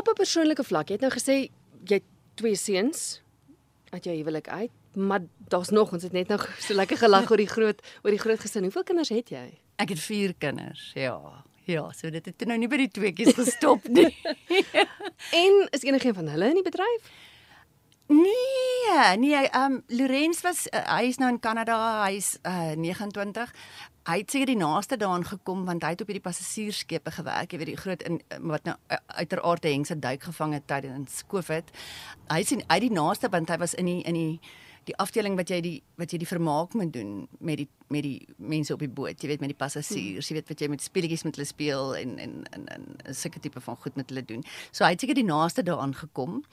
op 0.00 0.08
'n 0.08 0.20
persoonlike 0.22 0.64
vlak 0.64 0.88
jy 0.88 0.98
het 0.98 1.06
nou 1.06 1.14
gesê 1.14 1.36
jy 1.84 2.00
het 2.00 2.08
twee 2.40 2.56
seuns 2.56 3.20
uit 3.92 4.04
jou 4.04 4.16
huwelik 4.16 4.48
uit 4.48 4.72
maar 4.98 5.24
daar's 5.50 5.70
nog 5.70 5.92
ons 5.92 6.02
het 6.02 6.12
net 6.12 6.28
nou 6.28 6.40
so 6.58 6.74
lekker 6.74 6.98
gelag 7.00 7.30
oor 7.30 7.40
die 7.40 7.50
groot 7.50 7.82
oor 8.02 8.14
die 8.14 8.22
groot 8.22 8.40
gesin 8.42 8.66
hoeveel 8.68 8.86
kinders 8.90 9.14
het 9.14 9.30
jy 9.34 9.46
ek 9.78 9.94
het 9.94 10.02
4 10.02 10.34
kinders 10.38 10.90
ja 10.98 11.18
Ja, 11.68 11.90
so 11.92 12.08
dit 12.08 12.24
het 12.24 12.44
nou 12.48 12.56
nie 12.56 12.68
by 12.72 12.78
die 12.80 12.88
tweeetjies 12.88 13.34
gestop 13.36 13.84
nie. 13.92 14.08
en 15.42 15.56
is 15.76 15.82
enige 15.84 16.08
een 16.08 16.14
van 16.16 16.30
hulle 16.32 16.46
in 16.48 16.56
die 16.56 16.64
bedryf? 16.64 17.10
Nee, 18.08 19.16
nee, 19.20 19.34
ehm 19.36 19.72
um, 19.72 19.82
Lorenz 19.86 20.40
was 20.40 20.64
uh, 20.72 20.80
hy 20.96 21.10
is 21.10 21.18
nou 21.20 21.28
in 21.28 21.40
Kanada, 21.44 21.76
hy's 22.06 22.38
uh, 22.48 22.72
29. 22.72 23.52
Hy 24.08 24.16
het 24.22 24.32
seker 24.32 24.48
die 24.48 24.56
naaste 24.56 24.96
daaraan 24.96 25.26
gekom 25.28 25.66
want 25.68 25.84
hy 25.84 25.90
het 25.92 26.00
op 26.00 26.08
hierdie 26.08 26.24
passasiersskepe 26.24 27.12
gewerk, 27.18 27.52
jy 27.52 27.60
weet 27.60 27.72
die 27.74 27.82
groot 27.82 28.06
in 28.08 28.16
wat 28.48 28.64
nou 28.64 28.78
uh, 28.88 29.02
uiteraard 29.20 29.68
hengse 29.68 29.98
duik 30.00 30.24
gevang 30.30 30.56
het 30.56 30.64
tydens 30.72 31.20
COVID. 31.28 31.68
Hy 32.32 32.40
sien 32.48 32.64
uit 32.64 32.86
die 32.86 32.94
naaste 32.96 33.28
want 33.28 33.52
hy 33.52 33.60
was 33.60 33.76
in 33.76 33.92
die 33.92 34.00
in 34.08 34.16
die 34.16 34.40
die 34.88 34.96
afdeling 35.02 35.36
wat 35.38 35.50
jy 35.52 35.60
die 35.64 35.76
wat 36.00 36.12
jy 36.12 36.20
die 36.22 36.28
vermaak 36.28 36.74
moet 36.78 36.92
doen 36.94 37.26
met 37.44 37.60
die 37.62 37.68
met 37.88 38.04
die 38.04 38.26
mense 38.36 38.74
op 38.74 38.82
die 38.84 38.90
boot, 38.92 39.16
jy 39.22 39.30
weet 39.30 39.40
met 39.40 39.52
die 39.52 39.58
passasiers, 39.58 40.28
jy 40.28 40.36
weet 40.38 40.50
wat 40.50 40.60
jy 40.60 40.68
met 40.68 40.84
speletjies 40.84 41.24
met 41.24 41.38
hulle 41.38 41.48
speel 41.48 41.94
en 41.96 42.18
en 42.18 42.34
en 42.52 42.68
en 42.74 42.84
'n 43.08 43.14
sulke 43.14 43.40
tipe 43.40 43.60
van 43.60 43.76
goed 43.76 43.96
met 43.96 44.10
hulle 44.10 44.24
doen. 44.24 44.44
So 44.72 44.84
hy 44.84 44.90
het 44.92 45.00
seker 45.00 45.14
die 45.14 45.24
naaste 45.24 45.62
daaraan 45.62 45.94
gekom, 45.94 46.44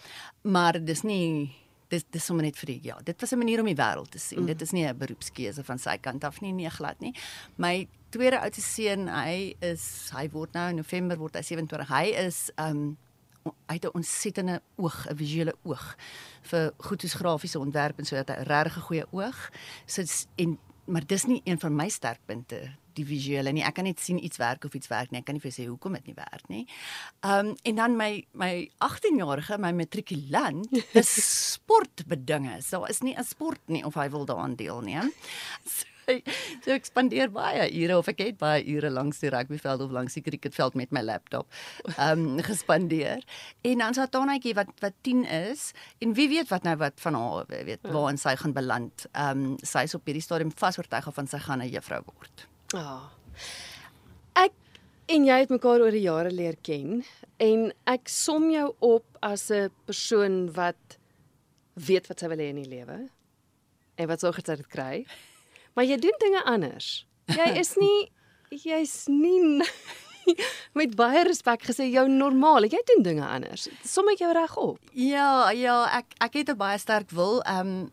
maar 0.43 0.79
dis 0.79 1.03
nie 1.03 1.51
dis 1.89 2.05
dis 2.11 2.25
sommer 2.25 2.45
net 2.45 2.57
vir 2.57 2.73
die 2.73 2.79
ja, 2.83 2.97
dit 3.03 3.21
was 3.21 3.31
'n 3.33 3.37
manier 3.37 3.59
om 3.59 3.65
die 3.65 3.75
wêreld 3.75 4.11
te 4.11 4.19
sien. 4.19 4.41
Mm. 4.41 4.45
Dit 4.45 4.61
is 4.61 4.71
nie 4.71 4.85
'n 4.87 4.97
beroepskeuse 4.97 5.63
van 5.63 5.79
sy 5.79 5.97
kant 5.97 6.23
af 6.23 6.41
nie, 6.41 6.51
nie 6.51 6.69
glad 6.69 6.99
nie. 6.99 7.13
My 7.57 7.87
tweede 8.09 8.39
oudste 8.39 8.61
seun, 8.61 9.07
hy 9.07 9.55
is 9.61 10.09
hy 10.13 10.29
word 10.29 10.53
nou 10.53 10.69
in 10.69 10.75
November 10.75 11.17
word 11.17 11.35
hy 11.35 11.41
27. 11.41 11.87
Hy 11.87 12.05
is 12.25 12.51
um 12.57 12.97
hy 13.45 13.77
het 13.77 13.85
'n 13.85 13.93
ontsettende 13.93 14.61
oog, 14.75 15.07
'n 15.09 15.17
visuele 15.17 15.55
oog 15.63 15.95
vir 16.41 16.73
goed 16.77 17.01
soos 17.01 17.13
grafiese 17.13 17.59
ontwerp 17.59 17.99
en 17.99 18.05
so 18.05 18.15
dat 18.15 18.29
hy 18.29 18.35
'n 18.35 18.47
regtig 18.47 18.83
goeie 18.83 19.05
oog. 19.11 19.51
So 19.85 20.03
en 20.35 20.59
maar 20.85 21.05
dis 21.05 21.25
nie 21.25 21.41
een 21.43 21.59
van 21.59 21.75
my 21.75 21.89
sterkpunte 21.89 22.75
die 22.93 23.05
visuele 23.05 23.51
nie. 23.51 23.63
Ek 23.63 23.73
kan 23.73 23.83
net 23.83 23.99
sien 23.99 24.23
iets 24.23 24.37
werk 24.37 24.63
of 24.63 24.73
iets 24.73 24.87
werk 24.87 25.11
nie. 25.11 25.19
Ek 25.19 25.25
kan 25.25 25.35
nie 25.35 25.43
vir 25.43 25.51
sê 25.51 25.65
hoekom 25.67 25.93
dit 25.93 26.05
nie 26.05 26.15
werk 26.15 26.47
nie. 26.47 26.67
Um 27.21 27.55
en 27.63 27.75
dan 27.75 27.97
my 27.97 28.25
my 28.31 28.69
18-jarige, 28.79 29.57
my 29.57 29.71
matrikulant, 29.71 30.69
is 30.93 31.11
sportbedinge. 31.55 32.61
So 32.61 32.85
is 32.85 33.01
nie 33.01 33.15
'n 33.17 33.23
sport 33.23 33.61
nie 33.67 33.83
of 33.83 33.95
hy 33.95 34.09
wil 34.09 34.25
daaraan 34.25 34.55
deelneem. 34.55 35.11
So, 35.65 35.85
so 36.63 36.71
ek 36.75 36.88
spandeer 36.88 37.31
baie 37.33 37.67
ure 37.81 37.97
of 37.97 38.09
ek 38.12 38.24
het 38.24 38.38
baie 38.41 38.63
ure 38.75 38.91
langs 38.93 39.19
die 39.24 39.31
rugbyveld 39.33 39.85
of 39.85 39.93
langs 39.95 40.17
die 40.17 40.24
cricketveld 40.25 40.77
met 40.79 40.93
my 40.95 41.03
laptop 41.05 41.47
ehm 41.95 42.25
um, 42.25 42.43
gespandeer. 42.45 43.24
En 43.65 43.83
dan 43.83 43.93
sa 43.97 44.07
Tanaatjie 44.07 44.55
wat 44.57 44.71
wat 44.83 44.97
10 45.07 45.25
is 45.51 45.71
en 46.00 46.13
wie 46.17 46.27
weet 46.29 46.50
wat 46.53 46.63
nou 46.63 46.75
wat 46.81 47.00
van 47.03 47.17
haar 47.19 47.45
weet 47.50 47.79
ja. 47.81 47.91
waar 47.91 48.17
sy 48.17 48.35
gaan 48.35 48.53
beland. 48.53 49.07
Ehm 49.13 49.45
um, 49.45 49.57
sy 49.62 49.85
is 49.89 49.95
op 49.95 50.05
hierdie 50.05 50.24
stadium 50.24 50.51
vasoortuig 50.51 51.07
of 51.07 51.19
sy 51.29 51.39
gaan 51.39 51.62
'n 51.62 51.69
juffrou 51.69 52.01
word. 52.05 52.47
Ja. 52.74 52.81
Oh. 52.81 53.03
Ek 54.35 54.53
en 55.07 55.25
jy 55.25 55.39
het 55.39 55.50
mekaar 55.53 55.81
oor 55.81 55.91
die 55.91 56.05
jare 56.05 56.31
leer 56.31 56.57
ken 56.62 57.03
en 57.38 57.71
ek 57.85 58.09
som 58.09 58.50
jou 58.51 58.74
op 58.79 59.05
as 59.21 59.51
'n 59.51 59.69
persoon 59.85 60.51
wat 60.53 61.00
weet 61.75 62.07
wat 62.07 62.19
sy 62.19 62.27
wil 62.27 62.38
hê 62.38 62.50
in 62.50 62.63
die 62.63 62.69
lewe 62.71 63.09
en 63.95 64.07
wat 64.07 64.19
sorg 64.19 64.41
dat 64.41 64.45
sy 64.45 64.55
dit 64.55 64.71
kry. 64.71 65.05
Maar 65.75 65.86
jy 65.86 65.98
doen 66.00 66.17
dinge 66.24 66.44
anders. 66.48 67.05
Jy 67.36 67.50
is 67.60 67.75
nie 67.84 68.12
jy's 68.50 69.08
nie 69.12 69.63
met 70.79 70.96
baie 70.96 71.24
respek 71.27 71.67
gesê 71.70 71.89
jou 71.91 72.08
normaal. 72.10 72.67
Jy 72.70 72.82
doen 72.94 73.03
dinge 73.05 73.25
anders. 73.27 73.67
Sommige 73.84 74.24
jou 74.24 74.32
reg 74.34 74.55
op. 74.62 74.79
Ja, 74.94 75.51
ja, 75.51 75.84
ek 76.00 76.15
ek 76.24 76.39
het 76.41 76.50
'n 76.50 76.58
baie 76.58 76.79
sterk 76.79 77.12
wil. 77.12 77.41
Ehm 77.44 77.67
um, 77.67 77.91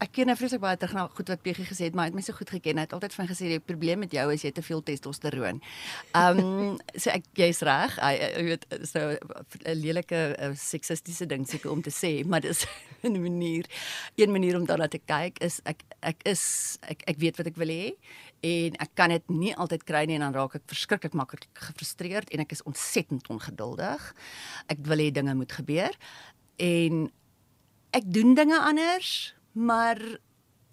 ek 0.00 0.14
ken 0.16 0.30
nou 0.30 0.36
vreeslik 0.38 0.62
baie 0.62 0.78
terug 0.80 0.94
na 0.96 1.04
goed 1.12 1.28
wat 1.28 1.42
PG 1.44 1.66
gesê 1.68 1.88
het, 1.88 1.96
maar 1.96 2.08
hy 2.08 2.12
het 2.12 2.16
my 2.16 2.22
so 2.24 2.36
goed 2.36 2.50
geken. 2.54 2.78
Hy 2.80 2.86
het 2.86 2.94
altyd 2.96 3.16
van 3.18 3.28
gesê 3.28 3.50
die 3.52 3.60
probleem 3.60 4.00
met 4.00 4.14
jou 4.16 4.24
is 4.32 4.44
jy 4.46 4.52
te 4.56 4.64
veel 4.64 4.80
testosteroon. 4.86 5.60
Ehm 6.16 6.40
um, 6.40 6.78
so 6.94 7.12
ek 7.12 7.26
jy's 7.36 7.60
reg. 7.66 7.98
Jy 8.00 8.44
weet 8.48 8.64
so 8.88 9.00
'n 9.10 9.76
lelike 9.76 10.20
seksistiese 10.56 11.26
ding 11.26 11.44
seker 11.48 11.70
om 11.70 11.82
te 11.82 11.92
sê, 11.92 12.24
maar 12.24 12.40
dis 12.40 12.64
'n 13.04 13.20
manier 13.20 13.66
een 14.16 14.32
manier 14.32 14.56
om 14.56 14.64
daarna 14.64 14.88
te 14.88 14.98
kyk 14.98 15.38
is 15.44 15.60
ek 15.64 15.84
ek 16.00 16.24
is 16.24 16.78
ek 16.82 17.02
ek 17.06 17.18
weet 17.18 17.36
wat 17.36 17.46
ek 17.46 17.56
wil 17.56 17.68
hê 17.68 17.94
en 18.40 18.76
ek 18.80 18.90
kan 18.94 19.10
dit 19.10 19.28
nie 19.28 19.54
altyd 19.56 19.84
kry 19.84 20.04
nie 20.04 20.14
en 20.16 20.20
dan 20.20 20.34
raak 20.34 20.54
ek 20.54 20.64
verskriklik 20.66 21.12
maklik 21.12 21.44
gefrustreerd 21.52 22.30
en 22.30 22.40
ek 22.40 22.52
is 22.52 22.62
ontsettend 22.62 23.28
ongeduldig. 23.28 24.14
Ek 24.68 24.78
wil 24.80 24.98
hê 24.98 25.10
dinge 25.12 25.34
moet 25.34 25.52
gebeur 25.52 25.92
en 26.56 27.10
ek 27.92 28.04
doen 28.06 28.34
dinge 28.34 28.58
anders 28.60 29.34
maar 29.52 30.00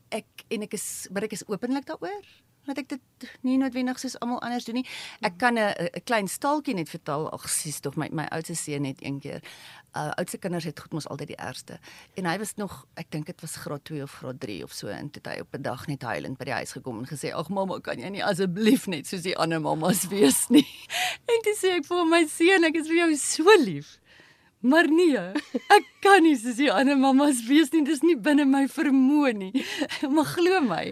ek 0.09 0.45
en 0.47 0.67
ek 0.67 0.73
is 0.73 1.07
maar 1.11 1.27
ek 1.27 1.37
is 1.37 1.47
openlik 1.47 1.85
daaroor 1.85 2.25
dat 2.67 2.81
ek 2.81 2.89
dit 2.95 3.27
nie 3.47 3.57
noodwendig 3.59 3.99
soos 4.01 4.17
almal 4.19 4.41
anders 4.43 4.67
doen 4.67 4.81
nie. 4.81 4.87
Ek 5.25 5.37
kan 5.39 5.57
'n 5.57 6.01
klein 6.03 6.27
staaltjie 6.27 6.75
net 6.75 6.89
vertel. 6.89 7.29
Ag 7.31 7.49
sies 7.49 7.79
tog 7.79 7.95
my 7.95 8.09
my 8.11 8.25
oudste 8.31 8.55
seun 8.55 8.81
net 8.81 9.03
een 9.03 9.19
keer. 9.19 9.41
Uh 9.95 10.11
oudste 10.19 10.37
kinders 10.37 10.63
het 10.63 10.79
goed 10.79 10.93
mos 10.93 11.07
altyd 11.07 11.27
die 11.27 11.37
ergste. 11.37 11.79
En 12.15 12.25
hy 12.25 12.37
was 12.37 12.55
nog 12.55 12.85
ek 12.95 13.11
dink 13.11 13.25
dit 13.25 13.41
was 13.41 13.55
graad 13.55 13.83
2 13.85 14.03
of 14.03 14.11
graad 14.11 14.39
3 14.39 14.63
of 14.63 14.71
so 14.71 14.87
en 14.87 15.09
toe 15.09 15.21
hy 15.25 15.39
op 15.39 15.55
'n 15.55 15.61
dag 15.61 15.87
net 15.87 16.01
huilend 16.01 16.37
by 16.37 16.45
die 16.45 16.53
huis 16.53 16.71
gekom 16.71 16.99
en 16.99 17.05
gesê: 17.05 17.33
"Ag 17.33 17.49
mamma, 17.49 17.79
kan 17.79 17.99
jy 17.99 18.09
nie 18.09 18.23
asseblief 18.23 18.87
net 18.87 19.07
soos 19.07 19.21
die 19.21 19.37
ander 19.37 19.61
mammas 19.61 20.07
wees 20.07 20.49
nie?" 20.49 20.67
en 21.31 21.41
toe 21.43 21.55
sê 21.55 21.77
ek 21.77 21.85
vir 21.85 22.05
my 22.05 22.25
seun, 22.27 22.63
ek 22.63 22.75
is 22.75 22.87
vir 22.87 22.95
jou 22.95 23.15
so 23.15 23.63
lief. 23.63 23.99
Maar 24.65 24.87
nee, 24.89 25.19
ek 25.69 25.89
kan 26.01 26.23
nie 26.25 26.35
soos 26.39 26.57
die 26.57 26.71
ander 26.73 26.97
mammas 26.97 27.43
wees 27.45 27.69
nie. 27.73 27.83
Dis 27.85 28.01
nie 28.01 28.15
binne 28.17 28.47
my 28.49 28.65
vermoë 28.71 29.33
nie. 29.37 29.51
Maar 30.15 30.31
glo 30.31 30.61
my, 30.65 30.85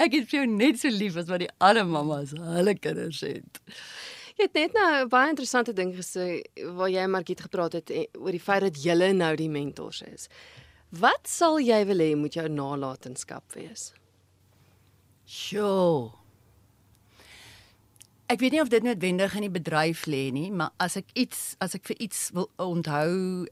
ek 0.00 0.16
het 0.16 0.30
vir 0.30 0.40
jou 0.40 0.46
net 0.48 0.80
so 0.80 0.92
lief 0.92 1.18
as 1.20 1.28
wat 1.28 1.44
die 1.44 1.50
ander 1.60 1.84
mammas 1.88 2.32
hulle 2.32 2.74
kinders 2.80 3.20
het. 3.26 3.60
Jy 4.38 4.46
het 4.46 4.56
net 4.56 4.72
nou 4.72 4.88
'n 5.04 5.08
baie 5.12 5.28
interessante 5.28 5.74
ding 5.76 5.92
gesê 5.92 6.40
waar 6.76 6.88
jy 6.88 7.04
en 7.04 7.10
Margriet 7.12 7.44
gepraat 7.44 7.76
het 7.76 7.90
eh, 7.90 8.06
oor 8.16 8.32
die 8.32 8.40
feit 8.40 8.62
dat 8.62 8.82
julle 8.82 9.12
nou 9.12 9.34
die 9.36 9.50
mentors 9.52 10.00
is. 10.02 10.28
Wat 10.88 11.28
sal 11.28 11.60
jy 11.60 11.84
wil 11.86 12.00
hê 12.00 12.16
moet 12.16 12.34
jou 12.34 12.48
nalatenskap 12.48 13.44
wees? 13.52 13.92
Sjoe 15.26 16.19
ek 18.30 18.38
weet 18.38 18.54
nie 18.54 18.62
of 18.62 18.70
dit 18.70 18.84
noodwendig 18.86 19.34
in 19.34 19.46
die 19.48 19.52
bedryf 19.52 20.04
lê 20.06 20.28
nie, 20.34 20.50
maar 20.54 20.70
as 20.78 20.96
ek 21.00 21.08
iets 21.18 21.56
as 21.64 21.74
ek 21.74 21.88
vir 21.90 21.98
iets 22.06 22.28
wil 22.36 22.46
onthou 22.62 23.46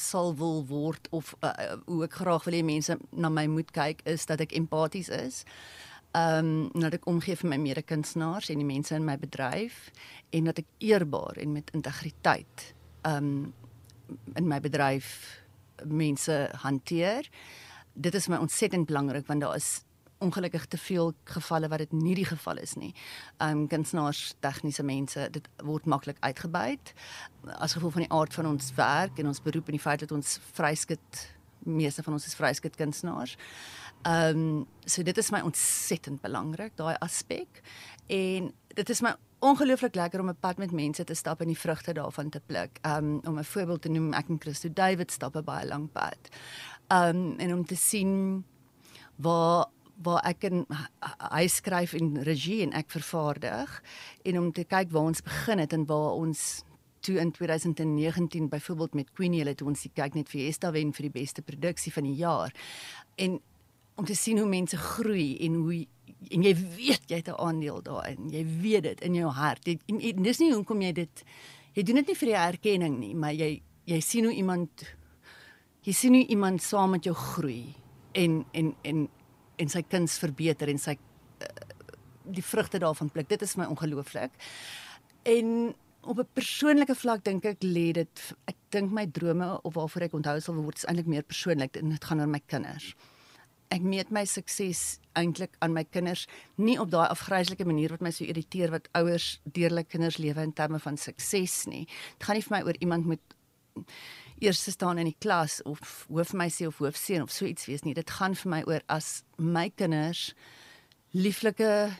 sal 0.00 0.34
wil 0.36 0.60
word 0.68 1.08
of 1.16 1.32
uh, 1.44 1.52
hoe 1.86 2.04
ek 2.06 2.18
graag 2.20 2.44
wil 2.48 2.56
hê 2.56 2.60
mense 2.64 2.96
na 3.12 3.30
my 3.32 3.46
moet 3.50 3.72
kyk 3.76 4.04
is 4.08 4.26
dat 4.28 4.42
ek 4.44 4.52
empaties 4.56 5.08
is. 5.12 5.44
Ehm 6.18 6.68
um, 6.74 6.82
dat 6.82 6.98
ek 6.98 7.08
omgee 7.08 7.38
vir 7.38 7.52
my 7.52 7.60
medekunstenaars 7.62 8.50
en 8.50 8.60
die 8.60 8.66
mense 8.66 8.94
in 8.96 9.06
my 9.06 9.16
bedryf 9.20 9.88
en 10.36 10.50
dat 10.50 10.60
ek 10.64 10.68
eerbaar 10.82 11.38
en 11.40 11.56
met 11.56 11.72
integriteit 11.76 12.70
ehm 13.08 13.32
um, 13.32 13.52
in 14.36 14.48
my 14.50 14.58
bedryf 14.60 15.38
mense 15.86 16.34
hanteer. 16.64 17.28
Dit 17.94 18.14
is 18.14 18.28
my 18.28 18.40
ontsettend 18.42 18.88
belangrik 18.90 19.28
want 19.30 19.40
daar 19.40 19.56
is 19.56 19.84
ongelukkig 20.20 20.66
te 20.66 20.78
veel 20.78 21.12
gevalle 21.24 21.68
wat 21.68 21.78
dit 21.78 21.92
nie 21.96 22.14
die 22.14 22.28
geval 22.28 22.60
is 22.60 22.76
nie. 22.76 22.92
Um 23.38 23.66
kunstenaars, 23.68 24.34
tegniese 24.44 24.84
mense, 24.86 25.28
dit 25.32 25.48
word 25.64 25.88
maklik 25.88 26.20
uitgebuit 26.20 26.92
as 27.56 27.72
gevolg 27.72 27.96
van 27.96 28.04
die 28.04 28.12
aard 28.12 28.34
van 28.36 28.46
ons 28.46 28.72
werk 28.76 29.18
en 29.18 29.30
ons 29.32 29.42
beroep 29.42 29.70
en 29.70 29.78
die 29.78 29.82
feit 29.82 30.04
dat 30.04 30.12
ons 30.12 30.38
vryskut 30.52 31.24
meeste 31.64 32.02
van 32.02 32.16
ons 32.16 32.26
is 32.26 32.36
vryskut 32.36 32.76
kunstenaars. 32.76 33.36
Um 34.08 34.66
so 34.84 35.02
dit 35.04 35.18
is 35.18 35.32
my 35.32 35.40
ontsettend 35.44 36.22
belangrik 36.22 36.76
daai 36.76 36.96
aspek 37.00 37.60
en 38.08 38.52
dit 38.76 38.90
is 38.90 39.02
my 39.04 39.14
ongelooflik 39.40 39.94
lekker 39.94 40.20
om 40.20 40.28
'n 40.28 40.40
pad 40.40 40.58
met 40.58 40.72
mense 40.72 41.04
te 41.04 41.14
stap 41.14 41.40
en 41.40 41.46
die 41.46 41.58
vrugte 41.58 41.92
daarvan 41.92 42.28
te 42.30 42.40
pluk. 42.40 42.78
Um 42.84 43.20
om 43.24 43.38
'n 43.38 43.44
voorbeeld 43.44 43.82
te 43.82 43.88
noem, 43.88 44.12
ek 44.12 44.28
en 44.28 44.40
Christo 44.40 44.68
David 44.72 45.10
stap 45.10 45.36
'n 45.36 45.44
baie 45.44 45.66
lang 45.66 45.92
pad. 45.92 46.18
Um 46.88 47.38
en 47.38 47.54
om 47.54 47.64
te 47.64 47.76
sien 47.76 48.44
waar 49.16 49.66
waar 50.02 50.24
ek 50.24 50.44
in 50.48 50.64
hy 51.30 51.44
skryf 51.48 51.94
en 51.98 52.22
regie 52.24 52.62
en 52.64 52.72
ek 52.72 52.90
vervaardig 52.90 53.82
en 54.24 54.38
om 54.40 54.50
te 54.52 54.64
kyk 54.64 54.92
waar 54.94 55.10
ons 55.12 55.22
begin 55.22 55.62
het 55.62 55.76
en 55.76 55.86
waar 55.86 56.16
ons 56.16 56.64
toe 57.00 57.16
in 57.20 57.30
2019 57.32 58.48
byvoorbeeld 58.48 58.94
met 58.94 59.12
Queenie 59.12 59.40
hulle 59.42 59.54
toe 59.56 59.68
ons 59.68 59.86
kyk 59.94 60.16
net 60.16 60.28
vir 60.32 60.46
Esta 60.48 60.72
wen 60.72 60.92
vir 60.96 61.08
die 61.08 61.14
beste 61.20 61.44
produksie 61.44 61.92
van 61.92 62.04
die 62.08 62.16
jaar. 62.20 62.52
En 63.16 63.38
om 63.96 64.04
te 64.08 64.16
sien 64.16 64.38
hoe 64.40 64.48
mense 64.48 64.76
groei 64.76 65.36
en 65.46 65.60
hoe 65.64 65.80
en 66.30 66.44
jy 66.44 66.52
weet 66.76 67.08
jy 67.08 67.20
het 67.20 67.28
'n 67.28 67.40
aandeel 67.40 67.82
daarin 67.82 68.30
jy 68.30 68.44
weet 68.62 68.82
dit 68.82 69.00
in 69.00 69.14
jou 69.14 69.30
hart. 69.30 69.66
Jy, 69.66 69.78
en, 69.86 70.00
en 70.00 70.22
dis 70.22 70.38
nie 70.38 70.52
hoekom 70.52 70.82
jy 70.82 70.92
dit 70.92 71.24
jy 71.74 71.82
doen 71.82 71.96
dit 71.96 72.06
nie 72.06 72.16
vir 72.16 72.28
die 72.28 72.36
erkenning 72.36 72.98
nie 72.98 73.14
maar 73.14 73.32
jy 73.32 73.62
jy 73.84 74.00
sien 74.00 74.24
hoe 74.24 74.34
iemand 74.34 74.84
jy 75.84 75.92
sien 75.92 76.14
hoe 76.14 76.26
iemand 76.26 76.62
saam 76.62 76.90
met 76.90 77.04
jou 77.04 77.14
groei 77.14 77.74
en 78.12 78.44
en 78.52 78.74
en 78.82 79.08
en 79.60 79.68
sy 79.72 79.82
kuns 79.86 80.16
verbeter 80.22 80.72
en 80.72 80.80
sy 80.80 80.96
uh, 80.96 81.52
die 82.30 82.44
vrugte 82.44 82.80
daarvan 82.82 83.10
pluk. 83.12 83.28
Dit 83.28 83.42
is 83.42 83.56
my 83.60 83.68
ongelooflik. 83.70 84.34
En 85.28 85.74
op 86.00 86.18
'n 86.18 86.28
persoonlike 86.32 86.94
vlak 86.94 87.24
dink 87.24 87.44
ek 87.44 87.62
lê 87.62 87.92
dit 87.92 88.34
ek 88.46 88.56
dink 88.68 88.92
my 88.92 89.06
drome 89.06 89.60
of 89.62 89.74
waarvoor 89.74 90.02
ek 90.02 90.14
onthou 90.14 90.40
sal 90.40 90.54
word 90.54 90.76
is 90.76 90.84
eintlik 90.84 91.06
meer 91.06 91.22
persoonlik 91.22 91.76
en 91.76 91.90
dit 91.90 92.04
gaan 92.04 92.20
oor 92.20 92.28
my 92.28 92.40
kinders. 92.46 92.94
Ek 93.70 93.82
meet 93.82 94.10
my 94.10 94.24
sukses 94.24 94.98
eintlik 95.12 95.50
aan 95.58 95.72
my 95.72 95.84
kinders, 95.84 96.26
nie 96.56 96.78
op 96.80 96.90
daai 96.90 97.08
afgryslike 97.08 97.64
manier 97.64 97.90
wat 97.90 98.00
my 98.00 98.10
so 98.10 98.24
irriteer 98.24 98.70
wat 98.70 98.88
ouers 98.92 99.40
deurlik 99.44 99.88
kinders 99.88 100.18
lewe 100.18 100.42
in 100.42 100.52
terme 100.52 100.78
van 100.78 100.96
sukses 100.96 101.66
nie. 101.66 101.86
Dit 102.18 102.26
gaan 102.26 102.34
nie 102.34 102.42
vir 102.42 102.56
my 102.56 102.62
oor 102.66 102.76
iemand 102.80 103.06
met 103.06 103.20
eerste 104.40 104.70
staan 104.70 104.98
in 104.98 105.10
die 105.10 105.18
klas 105.18 105.62
of 105.62 106.06
hoofmeisie 106.08 106.66
of 106.66 106.78
hoofseun 106.78 107.22
of 107.22 107.30
so 107.30 107.44
iets 107.44 107.66
wees 107.68 107.84
nie. 107.84 107.94
Dit 107.94 108.10
gaan 108.10 108.34
vir 108.34 108.50
my 108.50 108.62
oor 108.66 108.84
as 108.88 109.22
my 109.36 109.68
kinders 109.70 110.30
lieflike 111.12 111.90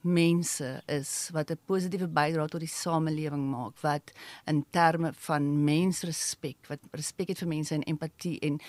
mense 0.00 0.82
is 0.86 1.28
wat 1.32 1.50
'n 1.50 1.58
positiewe 1.66 2.08
bydrae 2.08 2.48
tot 2.48 2.60
die 2.60 2.68
samelewing 2.68 3.50
maak 3.50 3.76
wat 3.80 4.12
in 4.46 4.64
terme 4.70 5.12
van 5.12 5.64
mensrespek 5.64 6.56
wat 6.68 6.80
respek 6.92 7.28
het 7.28 7.38
vir 7.38 7.48
mense 7.48 7.74
en 7.74 7.82
empatie 7.82 8.38
en 8.40 8.60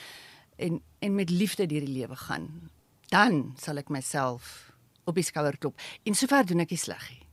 en 0.57 0.81
en 0.99 1.15
met 1.15 1.29
liefde 1.29 1.65
deur 1.65 1.86
die 1.86 1.93
lewe 1.99 2.15
gaan 2.15 2.69
dan 3.10 3.53
sal 3.57 3.77
ek 3.77 3.89
myself 3.89 4.73
op 5.03 5.15
die 5.15 5.23
skouer 5.23 5.57
klop 5.57 5.79
en 6.03 6.13
sover 6.13 6.45
doen 6.45 6.60
ek 6.60 6.69
nie 6.69 6.77
sleg 6.77 7.10
nie 7.10 7.30